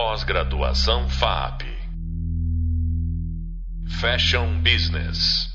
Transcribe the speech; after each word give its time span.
Pós-graduação 0.00 1.08
FAP. 1.08 1.62
Fashion 4.00 4.62
Business. 4.62 5.48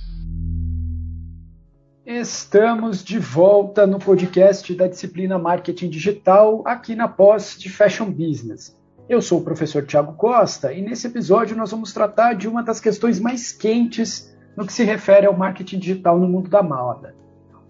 Estamos 2.05 3.05
de 3.05 3.19
volta 3.19 3.87
no 3.87 3.99
podcast 3.99 4.75
da 4.75 4.87
disciplina 4.87 5.39
Marketing 5.39 5.89
Digital, 5.89 6.61
aqui 6.67 6.93
na 6.93 7.07
pós 7.07 7.57
de 7.57 7.69
Fashion 7.69 8.11
Business. 8.11 8.77
Eu 9.07 9.21
sou 9.21 9.39
o 9.39 9.43
professor 9.45 9.85
Tiago 9.85 10.11
Costa 10.15 10.73
e 10.73 10.81
nesse 10.81 11.07
episódio 11.07 11.55
nós 11.55 11.71
vamos 11.71 11.93
tratar 11.93 12.33
de 12.33 12.45
uma 12.45 12.61
das 12.61 12.81
questões 12.81 13.21
mais 13.21 13.53
quentes 13.53 14.35
no 14.57 14.65
que 14.65 14.73
se 14.73 14.83
refere 14.83 15.25
ao 15.25 15.37
marketing 15.37 15.79
digital 15.79 16.19
no 16.19 16.27
mundo 16.27 16.49
da 16.49 16.61
moda, 16.61 17.15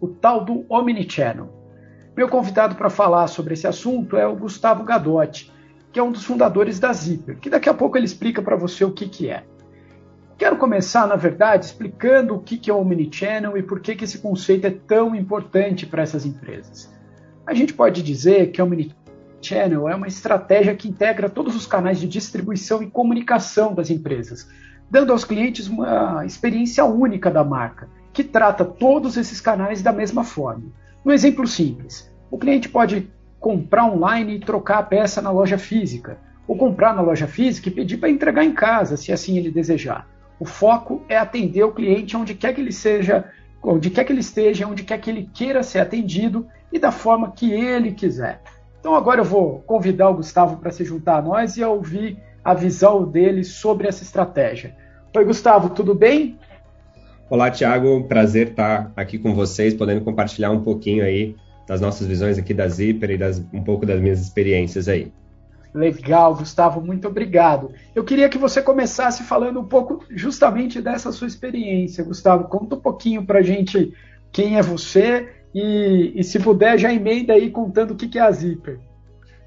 o 0.02 0.08
tal 0.08 0.44
do 0.44 0.66
Omnichannel. 0.68 1.54
Meu 2.18 2.28
convidado 2.28 2.74
para 2.74 2.90
falar 2.90 3.28
sobre 3.28 3.54
esse 3.54 3.68
assunto 3.68 4.18
é 4.18 4.26
o 4.26 4.36
Gustavo 4.36 4.84
Gadotti, 4.84 5.53
que 5.94 6.00
é 6.00 6.04
um 6.04 6.12
dos 6.12 6.26
fundadores 6.26 6.80
da 6.80 6.92
Zipper, 6.92 7.38
que 7.38 7.52
daqui 7.52 7.70
a 7.70 7.74
pouco 7.74 7.96
ele 7.96 8.08
explica 8.08 8.42
para 8.42 8.56
você 8.56 8.84
o 8.84 8.92
que, 8.92 9.08
que 9.08 9.30
é. 9.30 9.44
Quero 10.40 10.58
começar, 10.58 11.08
na 11.08 11.16
verdade, 11.16 11.66
explicando 11.66 12.34
o 12.34 12.40
que, 12.40 12.58
que 12.58 12.72
é 12.72 12.74
o 12.74 12.80
Omnichannel 12.80 13.56
e 13.56 13.62
por 13.62 13.80
que, 13.80 13.96
que 13.96 14.04
esse 14.04 14.18
conceito 14.18 14.66
é 14.66 14.72
tão 14.72 15.16
importante 15.16 15.86
para 15.86 16.02
essas 16.02 16.26
empresas. 16.26 16.92
A 17.46 17.54
gente 17.54 17.76
pode 17.76 18.02
dizer 18.02 18.52
que 18.52 18.60
o 18.60 18.66
Omnichannel 18.66 19.88
é 19.88 19.96
uma 19.96 20.08
estratégia 20.08 20.76
que 20.76 20.90
integra 20.90 21.30
todos 21.30 21.56
os 21.56 21.68
canais 21.68 22.00
de 22.00 22.08
distribuição 22.08 22.82
e 22.82 22.90
comunicação 22.90 23.76
das 23.76 23.92
empresas, 23.92 24.50
dando 24.90 25.12
aos 25.12 25.24
clientes 25.24 25.68
uma 25.68 26.26
experiência 26.26 26.84
única 26.84 27.30
da 27.30 27.44
marca, 27.44 27.88
que 28.12 28.24
trata 28.24 28.66
todos 28.66 29.16
esses 29.16 29.40
canais 29.40 29.84
da 29.84 29.92
mesma 29.92 30.24
forma. 30.24 30.64
Um 31.06 31.12
exemplo 31.12 31.46
simples: 31.46 32.12
o 32.32 32.38
cliente 32.40 32.68
pode 32.68 33.12
comprar 33.44 33.92
online 33.92 34.36
e 34.36 34.40
trocar 34.40 34.78
a 34.78 34.84
peça 34.84 35.22
na 35.22 35.30
loja 35.30 35.58
física, 35.58 36.18
ou 36.48 36.56
comprar 36.56 36.96
na 36.96 37.02
loja 37.02 37.28
física 37.28 37.68
e 37.68 37.74
pedir 37.74 37.98
para 37.98 38.10
entregar 38.10 38.46
em 38.46 38.54
casa, 38.54 38.96
se 38.96 39.12
assim 39.12 39.38
ele 39.38 39.52
desejar. 39.52 40.08
O 40.40 40.46
foco 40.46 41.04
é 41.10 41.18
atender 41.18 41.62
o 41.62 41.74
cliente 41.74 42.16
onde 42.16 42.36
quer 42.36 42.54
que 42.54 42.62
ele 42.62 42.72
seja, 42.72 43.26
onde 43.62 43.90
quer 43.90 44.06
que 44.06 44.14
ele 44.14 44.22
esteja, 44.22 44.66
onde 44.66 44.84
quer 44.84 44.98
que 44.98 45.10
ele 45.10 45.30
queira 45.34 45.62
ser 45.62 45.80
atendido 45.80 46.48
e 46.72 46.80
da 46.80 46.90
forma 46.90 47.32
que 47.32 47.52
ele 47.52 47.92
quiser. 47.92 48.42
Então 48.80 48.96
agora 48.96 49.20
eu 49.20 49.26
vou 49.26 49.60
convidar 49.68 50.10
o 50.10 50.16
Gustavo 50.16 50.56
para 50.56 50.72
se 50.72 50.86
juntar 50.86 51.18
a 51.18 51.22
nós 51.22 51.58
e 51.58 51.64
ouvir 51.66 52.18
a 52.46 52.54
visão 52.54 53.04
dele 53.04 53.44
sobre 53.44 53.90
essa 53.90 54.04
estratégia. 54.04 54.74
Oi, 55.14 55.26
Gustavo, 55.26 55.72
tudo 55.72 55.94
bem? 55.94 56.40
Olá, 57.30 57.52
Thiago. 57.52 58.06
Prazer 58.06 58.52
estar 58.52 58.94
aqui 58.96 59.20
com 59.20 59.36
vocês, 59.36 59.74
podendo 59.74 60.00
compartilhar 60.00 60.52
um 60.52 60.64
pouquinho 60.64 61.04
aí 61.04 61.36
das 61.68 61.80
nossas 61.82 62.08
visões 62.08 62.38
aqui 62.38 62.54
da 62.54 62.68
Zipper 62.68 63.12
e 63.12 63.18
das, 63.18 63.44
um 63.54 63.64
pouco 63.64 63.86
das 63.86 64.00
minhas 64.00 64.22
experiências 64.22 64.88
aí. 64.88 65.12
Legal, 65.74 66.36
Gustavo, 66.36 66.80
muito 66.80 67.08
obrigado. 67.08 67.72
Eu 67.96 68.04
queria 68.04 68.30
que 68.30 68.38
você 68.38 68.62
começasse 68.62 69.24
falando 69.24 69.60
um 69.60 69.66
pouco 69.66 70.06
justamente 70.12 70.80
dessa 70.80 71.12
sua 71.12 71.28
experiência, 71.28 72.04
Gustavo. 72.04 72.44
Conta 72.46 72.76
um 72.76 72.80
pouquinho 72.80 73.26
para 73.26 73.40
a 73.40 73.42
gente 73.44 73.92
quem 74.32 74.58
é 74.58 74.62
você 74.62 75.30
e, 75.54 76.14
e, 76.16 76.24
se 76.24 76.40
puder, 76.40 76.78
já 76.78 76.94
emenda 76.94 77.34
aí 77.34 77.50
contando 77.50 77.92
o 77.92 77.96
que 77.96 78.18
é 78.18 78.22
a 78.22 78.32
Zipper. 78.32 78.80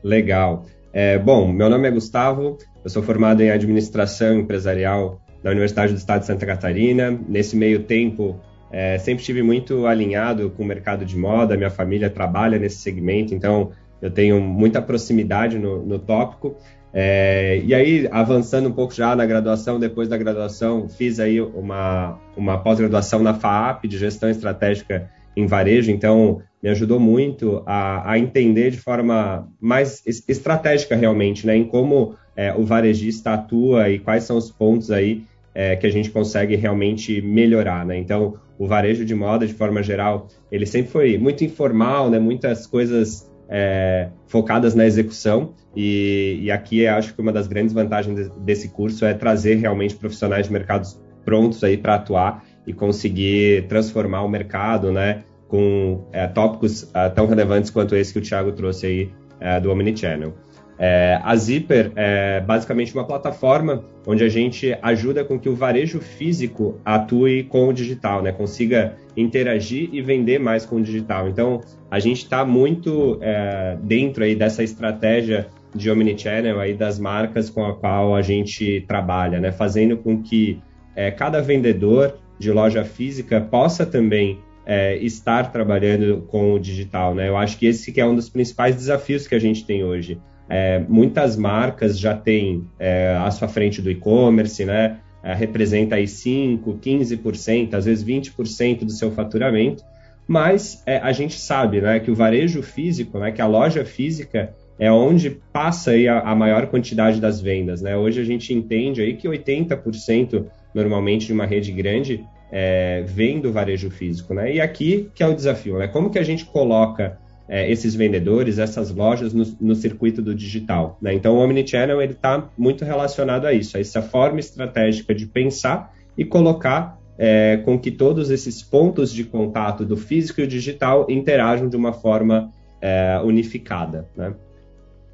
Legal. 0.03 0.65
É, 0.93 1.19
bom, 1.19 1.53
meu 1.53 1.69
nome 1.69 1.87
é 1.87 1.91
Gustavo, 1.91 2.57
eu 2.83 2.91
sou 2.91 3.03
formado 3.03 3.43
em 3.43 3.51
administração 3.51 4.39
empresarial 4.39 5.21
da 5.43 5.51
Universidade 5.51 5.93
do 5.93 5.99
Estado 5.99 6.21
de 6.21 6.27
Santa 6.27 6.47
Catarina. 6.47 7.11
Nesse 7.29 7.57
meio 7.57 7.85
tempo, 7.85 8.41
é, 8.71 8.99
sempre 8.99 9.21
estive 9.21 9.43
muito 9.43 9.87
alinhado 9.87 10.51
com 10.51 10.63
o 10.63 10.67
mercado 10.67 11.05
de 11.05 11.17
moda, 11.17 11.57
minha 11.57 11.71
família 11.71 12.11
trabalha 12.11 12.59
nesse 12.59 12.79
segmento, 12.79 13.35
então 13.35 13.71
eu 14.01 14.11
tenho 14.11 14.41
muita 14.41 14.83
proximidade 14.83 15.59
no, 15.59 15.85
no 15.85 15.99
tópico. 15.99 16.57
É, 16.93 17.61
e 17.65 17.75
aí, 17.75 18.09
avançando 18.11 18.69
um 18.69 18.73
pouco 18.73 18.95
já 18.95 19.15
na 19.15 19.27
graduação, 19.27 19.79
depois 19.79 20.09
da 20.09 20.17
graduação, 20.17 20.89
fiz 20.89 21.21
aí 21.21 21.41
uma, 21.41 22.19
uma 22.37 22.59
pós-graduação 22.59 23.23
na 23.23 23.35
FAAP 23.35 23.85
de 23.87 23.99
gestão 23.99 24.31
estratégica 24.31 25.11
em 25.37 25.47
varejo, 25.47 25.91
então 25.91 26.41
me 26.63 26.71
ajudou 26.71 26.99
muito 26.99 27.63
a, 27.67 28.13
a 28.13 28.19
entender 28.19 28.71
de 28.71 28.79
forma 28.79 29.47
mais 29.61 30.03
estratégica 30.07 30.97
realmente, 30.97 31.47
né, 31.47 31.55
em 31.55 31.65
como 31.65 32.15
é, 32.35 32.55
o 32.55 32.65
varejista 32.65 33.35
atua 33.35 33.91
e 33.91 33.99
quais 33.99 34.25
são 34.25 34.37
os 34.37 34.51
pontos 34.51 34.91
aí 34.91 35.25
é, 35.57 35.75
que 35.75 35.87
a 35.87 35.91
gente 35.91 36.11
consegue 36.11 36.55
realmente 36.55 37.23
melhorar, 37.23 37.87
né? 37.87 37.97
Então, 37.97 38.35
o 38.59 38.67
varejo 38.67 39.07
de 39.07 39.15
moda, 39.15 39.47
de 39.47 39.55
forma 39.55 39.83
geral, 39.83 40.29
ele 40.53 40.67
sempre 40.67 40.93
foi 40.93 41.17
muito 41.17 41.43
informal, 41.45 42.11
né? 42.11 42.19
Muitas 42.19 42.67
coisas 42.67 43.33
é, 43.49 44.11
focadas 44.27 44.75
na 44.75 44.85
execução 44.85 45.55
e, 45.75 46.41
e 46.43 46.51
aqui 46.51 46.87
acho 46.87 47.15
que 47.15 47.23
uma 47.23 47.33
das 47.33 47.47
grandes 47.47 47.73
vantagens 47.73 48.29
desse 48.45 48.69
curso 48.69 49.07
é 49.07 49.15
trazer 49.15 49.55
realmente 49.55 49.95
profissionais 49.95 50.47
de 50.47 50.53
mercados 50.53 51.01
prontos 51.25 51.65
aí 51.65 51.79
para 51.79 51.95
atuar 51.95 52.45
e 52.67 52.75
conseguir 52.75 53.67
transformar 53.67 54.25
o 54.25 54.29
mercado, 54.29 54.93
né? 54.93 55.25
Com 55.49 56.05
é, 56.13 56.27
tópicos 56.27 56.91
é, 56.93 57.09
tão 57.09 57.27
relevantes 57.27 57.71
quanto 57.71 57.97
esse 57.97 58.13
que 58.13 58.19
o 58.19 58.23
Thiago 58.23 58.53
trouxe 58.53 58.87
aí 58.87 59.11
é, 59.41 59.59
do 59.59 59.71
Omnichannel. 59.71 60.35
É, 60.79 61.19
a 61.23 61.35
Zipper 61.37 61.93
é 61.97 62.41
basicamente 62.41 62.93
uma 62.95 63.05
plataforma 63.05 63.85
onde 64.07 64.23
a 64.23 64.29
gente 64.29 64.77
ajuda 64.83 65.25
com 65.25 65.39
que 65.39 65.49
o 65.49 65.55
varejo 65.55 66.01
físico 66.01 66.79
atue 66.85 67.45
com 67.45 67.69
o 67.69 67.73
digital, 67.73 68.23
né? 68.23 68.31
consiga 68.31 68.97
interagir 69.17 69.89
e 69.93 70.03
vender 70.03 70.39
mais 70.39 70.67
com 70.67 70.77
o 70.77 70.83
digital. 70.83 71.29
Então, 71.29 71.61
a 71.91 71.99
gente 71.99 72.23
está 72.25 72.45
muito 72.45 73.19
é, 73.23 73.77
dentro 73.83 74.23
aí 74.23 74.35
dessa 74.37 74.63
estratégia 74.63 75.49
de 75.75 75.91
omnichannel 75.91 76.61
aí 76.61 76.75
das 76.75 76.99
marcas 76.99 77.51
com 77.51 77.65
a 77.65 77.75
qual 77.75 78.15
a 78.15 78.23
gente 78.23 78.85
trabalha, 78.87 79.41
né? 79.41 79.53
fazendo 79.53 79.97
com 79.97 80.23
que 80.23 80.61
é, 80.95 81.11
cada 81.11 81.41
vendedor 81.41 82.19
de 82.39 82.53
loja 82.53 82.85
física 82.85 83.41
possa 83.41 83.87
também 83.87 84.39
é, 84.67 84.97
estar 84.99 85.51
trabalhando 85.51 86.23
com 86.29 86.53
o 86.53 86.59
digital. 86.59 87.15
Né? 87.15 87.29
Eu 87.29 87.37
acho 87.37 87.57
que 87.59 87.67
esse 87.67 87.93
que 87.93 88.01
é 88.01 88.07
um 88.07 88.15
dos 88.15 88.29
principais 88.29 88.77
desafios 88.77 89.27
que 89.27 89.35
a 89.35 89.39
gente 89.39 89.65
tem 89.65 89.83
hoje 89.83 90.21
é, 90.49 90.79
muitas 90.89 91.37
marcas 91.37 91.99
já 91.99 92.15
têm 92.15 92.65
é, 92.79 93.17
à 93.19 93.31
sua 93.31 93.49
frente 93.49 93.83
do 93.83 93.91
e-commerce, 93.91 94.65
né? 94.65 94.99
É, 95.23 95.35
representa 95.35 95.97
aí 95.97 96.07
5, 96.07 96.79
15%, 96.81 97.75
às 97.75 97.85
vezes 97.85 98.05
20% 98.05 98.85
do 98.85 98.93
seu 98.93 99.11
faturamento, 99.11 99.83
mas 100.27 100.83
é, 100.87 100.99
a 100.99 101.13
gente 101.13 101.39
sabe 101.39 101.81
né, 101.81 101.99
que 101.99 102.11
o 102.11 102.15
varejo 102.15 102.63
físico, 102.63 103.19
né, 103.19 103.33
que 103.33 103.43
a 103.43 103.47
loja 103.47 103.85
física 103.85 104.53
é 104.79 104.91
onde 104.91 105.31
passa 105.53 105.93
aí 105.93 106.07
a, 106.07 106.21
a 106.21 106.35
maior 106.35 106.67
quantidade 106.67 107.21
das 107.21 107.41
vendas. 107.41 107.81
Né? 107.81 107.97
Hoje 107.97 108.21
a 108.21 108.25
gente 108.25 108.53
entende 108.53 109.01
aí 109.01 109.15
que 109.15 109.29
80% 109.29 110.45
normalmente 110.75 111.27
de 111.27 111.33
uma 111.33 111.47
rede 111.47 111.73
grande 111.73 112.25
é, 112.53 113.03
vem 113.07 113.41
do 113.41 113.53
varejo 113.53 113.91
físico. 113.91 114.35
Né? 114.35 114.55
E 114.55 114.61
aqui 114.61 115.11
que 115.15 115.23
é 115.23 115.27
o 115.27 115.35
desafio, 115.35 115.79
né? 115.79 115.89
como 115.89 116.11
que 116.11 116.19
a 116.19 116.25
gente 116.25 116.45
coloca 116.45 117.19
é, 117.49 117.71
esses 117.71 117.95
vendedores, 117.95 118.59
essas 118.59 118.91
lojas 118.91 119.33
no, 119.33 119.45
no 119.61 119.75
circuito 119.75 120.21
do 120.21 120.35
digital. 120.35 120.99
Né? 121.01 121.15
Então, 121.15 121.37
o 121.37 121.39
Omnichannel 121.39 122.03
está 122.03 122.49
muito 122.57 122.85
relacionado 122.85 123.47
a 123.47 123.53
isso, 123.53 123.77
a 123.77 123.81
essa 123.81 124.03
forma 124.03 124.41
estratégica 124.41 125.15
de 125.15 125.27
pensar 125.27 125.95
e 126.17 126.25
colocar 126.25 126.99
é, 127.19 127.59
com 127.65 127.79
que 127.79 127.91
todos 127.91 128.31
esses 128.31 128.63
pontos 128.63 129.13
de 129.13 129.25
contato 129.25 129.85
do 129.85 129.97
físico 129.97 130.41
e 130.41 130.45
o 130.45 130.49
digital 130.49 131.07
interajam 131.09 131.69
de 131.69 131.77
uma 131.77 131.93
forma 131.93 132.51
é, 132.81 133.21
unificada. 133.23 134.09
Né? 134.17 134.35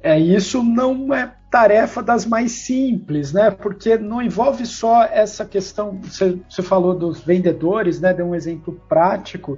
É, 0.01 0.19
isso 0.19 0.61
não 0.61 1.13
é 1.13 1.33
tarefa 1.49 2.03
das 2.03 2.25
mais 2.25 2.51
simples, 2.51 3.31
né? 3.31 3.51
Porque 3.51 3.97
não 3.97 4.21
envolve 4.21 4.65
só 4.65 5.03
essa 5.03 5.45
questão. 5.45 5.99
Você, 6.01 6.39
você 6.49 6.61
falou 6.61 6.93
dos 6.93 7.21
vendedores, 7.21 8.01
né? 8.01 8.13
Deu 8.13 8.25
um 8.25 8.35
exemplo 8.35 8.81
prático 8.89 9.57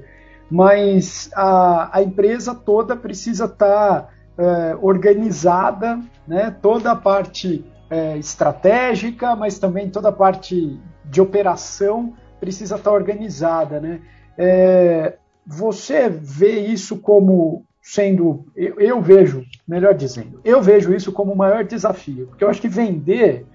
mas 0.50 1.30
a, 1.34 1.98
a 1.98 2.02
empresa 2.02 2.54
toda 2.54 2.96
precisa 2.96 3.46
estar 3.46 4.02
tá, 4.02 4.10
é, 4.38 4.78
organizada, 4.82 6.00
né? 6.28 6.56
toda 6.62 6.92
a 6.92 6.96
parte 6.96 7.66
é, 7.90 8.18
estratégica, 8.18 9.36
mas 9.36 9.60
também 9.60 9.90
toda 9.90 10.10
a 10.10 10.14
parte 10.14 10.80
de 11.06 11.22
operação 11.22 12.14
precisa 12.40 12.76
estar 12.76 12.92
tá 12.92 12.96
organizada. 12.96 13.80
Né? 13.80 14.02
É, 14.38 15.18
você 15.46 16.10
vê 16.10 16.60
isso 16.60 16.98
como 16.98 17.66
sendo, 17.82 18.46
eu, 18.56 18.80
eu, 18.80 19.02
vejo, 19.02 19.44
melhor 19.68 19.94
dizendo, 19.94 20.42
eu 20.44 20.60
vejo 20.60 20.92
isso 20.92 21.12
como 21.12 21.34
o 21.34 21.38
maior 21.38 21.64
desafio, 21.64 22.26
porque 22.28 22.44
eu 22.44 22.50
acho 22.50 22.60
que 22.60 22.68
vender 22.68 23.46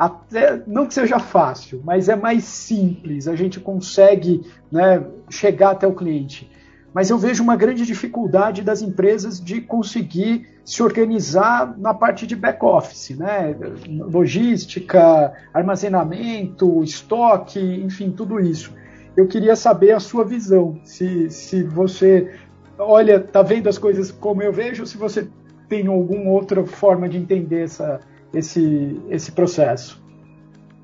até 0.00 0.62
não 0.66 0.86
que 0.86 0.94
seja 0.94 1.18
fácil, 1.18 1.82
mas 1.84 2.08
é 2.08 2.16
mais 2.16 2.44
simples, 2.44 3.28
a 3.28 3.36
gente 3.36 3.60
consegue 3.60 4.40
né, 4.72 5.04
chegar 5.28 5.72
até 5.72 5.86
o 5.86 5.92
cliente. 5.92 6.50
Mas 6.94 7.10
eu 7.10 7.18
vejo 7.18 7.42
uma 7.42 7.54
grande 7.54 7.84
dificuldade 7.84 8.62
das 8.62 8.80
empresas 8.80 9.38
de 9.38 9.60
conseguir 9.60 10.48
se 10.64 10.82
organizar 10.82 11.78
na 11.78 11.92
parte 11.92 12.26
de 12.26 12.34
back-office, 12.34 13.10
né? 13.10 13.54
logística, 14.10 15.34
armazenamento, 15.52 16.82
estoque, 16.82 17.60
enfim, 17.60 18.10
tudo 18.10 18.40
isso. 18.40 18.72
Eu 19.14 19.28
queria 19.28 19.54
saber 19.54 19.92
a 19.92 20.00
sua 20.00 20.24
visão, 20.24 20.80
se, 20.82 21.28
se 21.28 21.62
você 21.62 22.38
olha, 22.78 23.20
tá 23.20 23.42
vendo 23.42 23.68
as 23.68 23.76
coisas 23.76 24.10
como 24.10 24.42
eu 24.42 24.50
vejo, 24.50 24.86
se 24.86 24.96
você 24.96 25.28
tem 25.68 25.88
alguma 25.88 26.30
outra 26.30 26.64
forma 26.64 27.06
de 27.06 27.18
entender 27.18 27.64
essa, 27.64 28.00
esse, 28.32 29.00
esse 29.10 29.32
processo. 29.32 30.00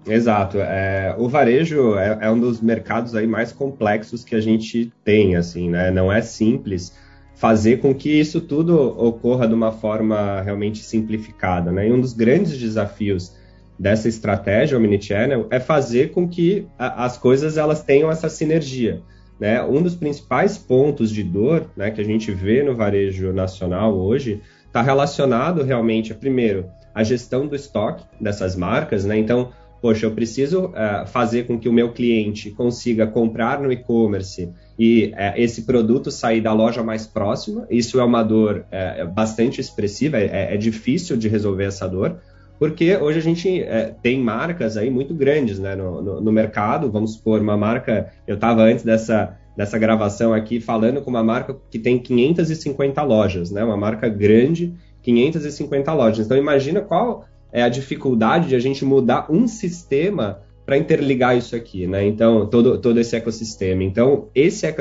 Exato. 0.06 0.58
É, 0.58 1.14
o 1.18 1.28
varejo 1.28 1.96
é, 1.96 2.18
é, 2.22 2.30
um 2.30 2.38
dos 2.38 2.60
mercados 2.60 3.14
aí 3.14 3.26
mais 3.26 3.52
complexos 3.52 4.24
que 4.24 4.36
a 4.36 4.40
gente 4.40 4.92
tem, 5.04 5.34
assim, 5.34 5.68
né? 5.68 5.90
Não 5.90 6.12
é 6.12 6.22
simples 6.22 6.96
fazer 7.34 7.78
com 7.78 7.94
que 7.94 8.08
isso 8.08 8.40
tudo 8.40 8.78
ocorra 8.78 9.46
de 9.46 9.54
uma 9.54 9.72
forma 9.72 10.40
realmente 10.42 10.78
simplificada, 10.78 11.72
né? 11.72 11.88
E 11.88 11.92
um 11.92 12.00
dos 12.00 12.12
grandes 12.12 12.56
desafios 12.56 13.34
dessa 13.78 14.08
estratégia 14.08 14.78
omnichannel 14.78 15.46
é 15.50 15.60
fazer 15.60 16.12
com 16.12 16.26
que 16.28 16.66
a, 16.78 17.04
as 17.04 17.18
coisas 17.18 17.56
elas 17.56 17.82
tenham 17.82 18.10
essa 18.10 18.28
sinergia. 18.28 19.02
Né? 19.38 19.62
Um 19.62 19.82
dos 19.82 19.94
principais 19.94 20.56
pontos 20.56 21.10
de 21.10 21.22
dor 21.22 21.66
né, 21.76 21.90
que 21.90 22.00
a 22.00 22.04
gente 22.04 22.32
vê 22.32 22.62
no 22.62 22.74
varejo 22.74 23.34
nacional 23.34 23.94
hoje 23.94 24.40
está 24.66 24.80
relacionado 24.80 25.62
realmente, 25.62 26.14
primeiro, 26.14 26.66
à 26.96 27.04
gestão 27.04 27.46
do 27.46 27.54
estoque 27.54 28.02
dessas 28.18 28.56
marcas. 28.56 29.04
Né? 29.04 29.18
Então, 29.18 29.50
poxa, 29.82 30.06
eu 30.06 30.12
preciso 30.12 30.68
uh, 30.68 31.06
fazer 31.06 31.46
com 31.46 31.58
que 31.58 31.68
o 31.68 31.72
meu 31.72 31.92
cliente 31.92 32.50
consiga 32.50 33.06
comprar 33.06 33.60
no 33.60 33.70
e-commerce 33.70 34.50
e 34.78 35.12
uh, 35.12 35.36
esse 35.36 35.62
produto 35.62 36.10
sair 36.10 36.40
da 36.40 36.54
loja 36.54 36.82
mais 36.82 37.06
próxima. 37.06 37.66
Isso 37.70 38.00
é 38.00 38.04
uma 38.04 38.22
dor 38.22 38.64
uh, 38.72 39.08
bastante 39.08 39.60
expressiva, 39.60 40.16
é, 40.16 40.54
é, 40.54 40.56
difícil 40.56 41.18
de 41.18 41.28
resolver 41.28 41.64
essa 41.64 41.86
dor, 41.86 42.16
porque 42.58 42.96
hoje 42.96 43.18
a 43.18 43.22
gente 43.22 43.66
tem 44.02 44.18
marcas 44.18 44.78
aí 44.78 44.88
muito 44.88 45.12
grandes 45.12 45.58
né, 45.58 45.76
no, 45.76 46.00
no, 46.00 46.20
no 46.22 46.32
mercado. 46.32 46.90
Vamos 46.90 47.12
supor, 47.12 47.42
uma 47.42 47.58
marca, 47.58 48.10
eu 48.26 48.36
estava 48.36 48.62
antes 48.62 48.82
dessa, 48.82 49.36
dessa 49.54 49.78
gravação 49.78 50.32
aqui 50.32 50.58
falando 50.58 51.02
com 51.02 51.10
uma 51.10 51.22
marca 51.22 51.54
que 51.70 51.78
tem 51.78 51.98
550 51.98 53.02
lojas, 53.02 53.50
né, 53.50 53.62
uma 53.62 53.76
marca 53.76 54.08
grande, 54.08 54.74
550 55.12 55.92
lojas. 55.92 56.26
Então 56.26 56.36
imagina 56.36 56.80
qual 56.80 57.24
é 57.52 57.62
a 57.62 57.68
dificuldade 57.68 58.48
de 58.48 58.56
a 58.56 58.58
gente 58.58 58.84
mudar 58.84 59.26
um 59.30 59.46
sistema 59.46 60.42
para 60.64 60.76
interligar 60.76 61.36
isso 61.36 61.54
aqui, 61.54 61.86
né? 61.86 62.04
Então, 62.04 62.46
todo, 62.46 62.78
todo 62.78 62.98
esse 62.98 63.14
ecossistema. 63.14 63.84
Então, 63.84 64.28
esse 64.34 64.66
é, 64.66 64.74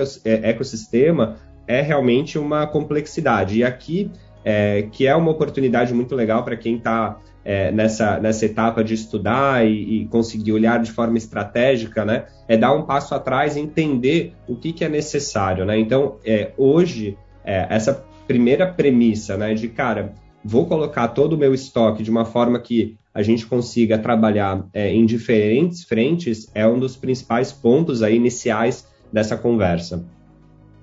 ecossistema 0.50 1.36
é 1.68 1.80
realmente 1.80 2.40
uma 2.40 2.66
complexidade. 2.66 3.60
E 3.60 3.64
aqui, 3.64 4.10
é, 4.44 4.88
que 4.92 5.06
é 5.06 5.16
uma 5.16 5.30
oportunidade 5.30 5.94
muito 5.94 6.16
legal 6.16 6.44
para 6.44 6.58
quem 6.58 6.78
está 6.78 7.20
é, 7.44 7.72
nessa, 7.72 8.20
nessa 8.20 8.48
etapa 8.48 8.84
de 8.84 8.96
estudar 8.96 9.64
e, 9.64 10.02
e, 10.02 10.06
conseguir 10.08 10.54
olhar 10.54 10.82
de 10.82 10.92
forma 10.92 11.20
estratégica, 11.20 12.04
né? 12.04 12.26
É 12.48 12.58
dar 12.58 12.74
um 12.74 12.82
passo 12.82 13.14
atrás 13.14 13.56
e 13.56 13.60
entender 13.60 14.34
o 14.48 14.56
que, 14.56 14.74
que 14.74 14.84
é 14.84 14.90
necessário, 14.90 15.66
né? 15.66 15.78
Então, 15.78 16.16
é, 16.26 16.52
hoje, 16.58 17.16
é, 17.44 17.68
essa 17.70 18.04
primeira 18.28 18.68
premissa, 18.68 19.38
né, 19.38 19.54
de 19.54 19.68
cara, 19.68 20.14
vou 20.44 20.66
colocar 20.66 21.08
todo 21.10 21.34
o 21.34 21.38
meu 21.38 21.54
estoque 21.54 22.04
de 22.04 22.12
uma 22.12 22.26
forma 22.26 22.60
que 22.60 22.98
a 23.14 23.24
gente 23.24 23.46
consiga 23.46 23.98
trabalhar 23.98 24.66
é, 24.74 24.94
em 24.94 25.06
diferentes 25.06 25.84
frentes, 25.84 26.50
é 26.54 26.68
um 26.68 26.78
dos 26.78 26.96
principais 26.96 27.52
pontos 27.52 28.04
aí 28.04 28.16
iniciais 28.16 28.88
dessa 29.12 29.38
conversa. 29.38 30.06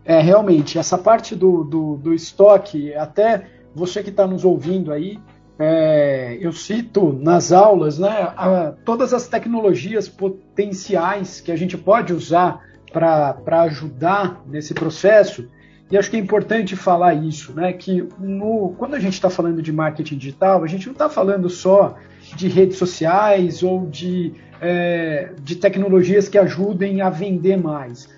É, 0.04 0.20
realmente, 0.20 0.78
essa 0.78 0.98
parte 0.98 1.36
do, 1.36 1.62
do, 1.62 1.96
do 1.96 2.14
estoque, 2.14 2.94
até 2.94 3.46
você 3.74 4.02
que 4.02 4.10
está 4.10 4.26
nos 4.26 4.44
ouvindo 4.44 4.92
aí, 4.92 5.18
é, 5.58 6.38
eu 6.40 6.52
cito 6.52 7.12
nas 7.12 7.52
aulas 7.52 7.98
né, 7.98 8.32
a, 8.36 8.72
todas 8.84 9.12
as 9.12 9.28
tecnologias 9.28 10.08
potenciais 10.08 11.40
que 11.40 11.52
a 11.52 11.56
gente 11.56 11.76
pode 11.76 12.12
usar 12.12 12.60
para 12.92 13.62
ajudar 13.62 14.42
nesse 14.46 14.74
processo. 14.74 15.48
E 15.92 15.98
acho 15.98 16.10
que 16.10 16.16
é 16.16 16.18
importante 16.20 16.74
falar 16.74 17.12
isso, 17.12 17.52
né? 17.52 17.70
Que 17.74 18.08
no, 18.18 18.74
quando 18.78 18.94
a 18.94 18.98
gente 18.98 19.12
está 19.12 19.28
falando 19.28 19.60
de 19.60 19.70
marketing 19.70 20.16
digital, 20.16 20.64
a 20.64 20.66
gente 20.66 20.86
não 20.86 20.94
está 20.94 21.06
falando 21.06 21.50
só 21.50 21.96
de 22.34 22.48
redes 22.48 22.78
sociais 22.78 23.62
ou 23.62 23.86
de, 23.86 24.32
é, 24.58 25.34
de 25.42 25.54
tecnologias 25.54 26.30
que 26.30 26.38
ajudem 26.38 27.02
a 27.02 27.10
vender 27.10 27.58
mais. 27.58 28.08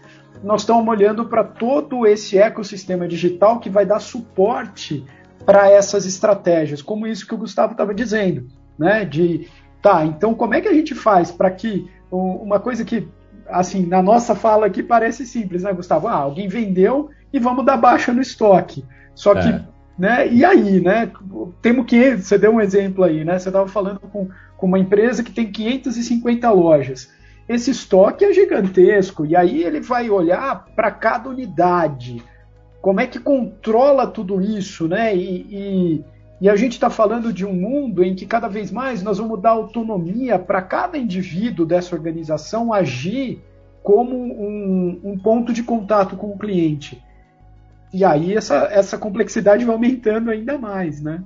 Nós 0.41 0.61
estamos 0.61 0.89
olhando 0.89 1.25
para 1.25 1.43
todo 1.43 2.07
esse 2.07 2.39
ecossistema 2.39 3.09
digital 3.09 3.59
que 3.59 3.69
vai 3.69 3.85
dar 3.85 3.99
suporte 3.99 5.05
para 5.45 5.69
essas 5.69 6.07
estratégias, 6.07 6.81
como 6.81 7.09
isso 7.09 7.27
que 7.27 7.35
o 7.35 7.39
Gustavo 7.39 7.73
estava 7.73 7.93
dizendo, 7.93 8.47
né? 8.79 9.05
De 9.05 9.49
tá, 9.83 10.07
então 10.07 10.33
como 10.33 10.55
é 10.55 10.61
que 10.61 10.69
a 10.69 10.73
gente 10.73 10.95
faz 10.95 11.33
para 11.33 11.51
que 11.51 11.91
uma 12.09 12.61
coisa 12.61 12.85
que 12.85 13.09
assim 13.49 13.85
na 13.85 14.01
nossa 14.01 14.37
fala 14.37 14.67
aqui 14.67 14.81
parece 14.81 15.27
simples, 15.27 15.65
né, 15.65 15.73
Gustavo? 15.73 16.07
Ah, 16.07 16.15
alguém 16.15 16.47
vendeu 16.47 17.11
e 17.35 17.39
vamos 17.41 17.65
dar 17.65 17.77
baixa 17.77 18.13
no 18.13 18.23
estoque. 18.23 18.85
Só 19.13 19.35
que, 19.35 19.49
é. 19.49 19.63
né? 19.99 20.29
E 20.29 20.45
aí, 20.45 20.81
né? 20.81 21.11
Temos 21.61 21.85
que 21.85 22.17
você 22.17 22.39
deu 22.39 22.53
um 22.53 22.61
exemplo 22.61 23.03
aí, 23.03 23.25
né? 23.25 23.37
Você 23.37 23.49
estava 23.49 23.67
falando 23.67 23.99
com, 23.99 24.29
com 24.57 24.67
uma 24.69 24.79
empresa 24.79 25.25
que 25.25 25.33
tem 25.33 25.51
550 25.51 26.49
lojas. 26.53 27.13
Esse 27.49 27.73
estoque 27.73 28.25
é 28.25 28.33
gigantesco 28.33 29.27
e 29.27 29.35
aí 29.35 29.65
ele 29.65 29.81
vai 29.81 30.09
olhar 30.09 30.65
para 30.77 30.93
cada 30.93 31.29
unidade. 31.29 32.23
Como 32.81 33.01
é 33.01 33.07
que 33.09 33.19
controla 33.19 34.07
tudo 34.07 34.41
isso, 34.41 34.87
né? 34.87 35.15
E, 35.17 35.47
e, 35.51 36.05
e 36.43 36.49
a 36.49 36.55
gente 36.55 36.75
está 36.75 36.89
falando 36.89 37.33
de 37.33 37.45
um 37.45 37.53
mundo 37.53 38.05
em 38.05 38.15
que 38.15 38.27
cada 38.27 38.47
vez 38.47 38.71
mais 38.71 39.03
nós 39.03 39.19
vamos 39.19 39.43
dar 39.43 39.51
autonomia 39.51 40.39
para 40.39 40.63
cada 40.63 40.97
indivíduo 40.97 41.67
dessa 41.67 41.97
organização 41.97 42.73
agir 42.73 43.43
como 43.83 44.17
um, 44.17 45.01
um 45.03 45.19
ponto 45.19 45.53
de 45.53 45.65
contato 45.65 46.17
com 46.17 46.29
o 46.29 46.39
cliente. 46.39 47.03
E 47.95 48.05
aí 48.05 48.37
essa, 48.37 48.69
essa 48.73 48.99
complexidade 48.99 49.65
vai 49.65 49.73
aumentando 49.73 50.29
ainda 50.29 50.59
mais, 50.59 51.01
né? 51.01 51.23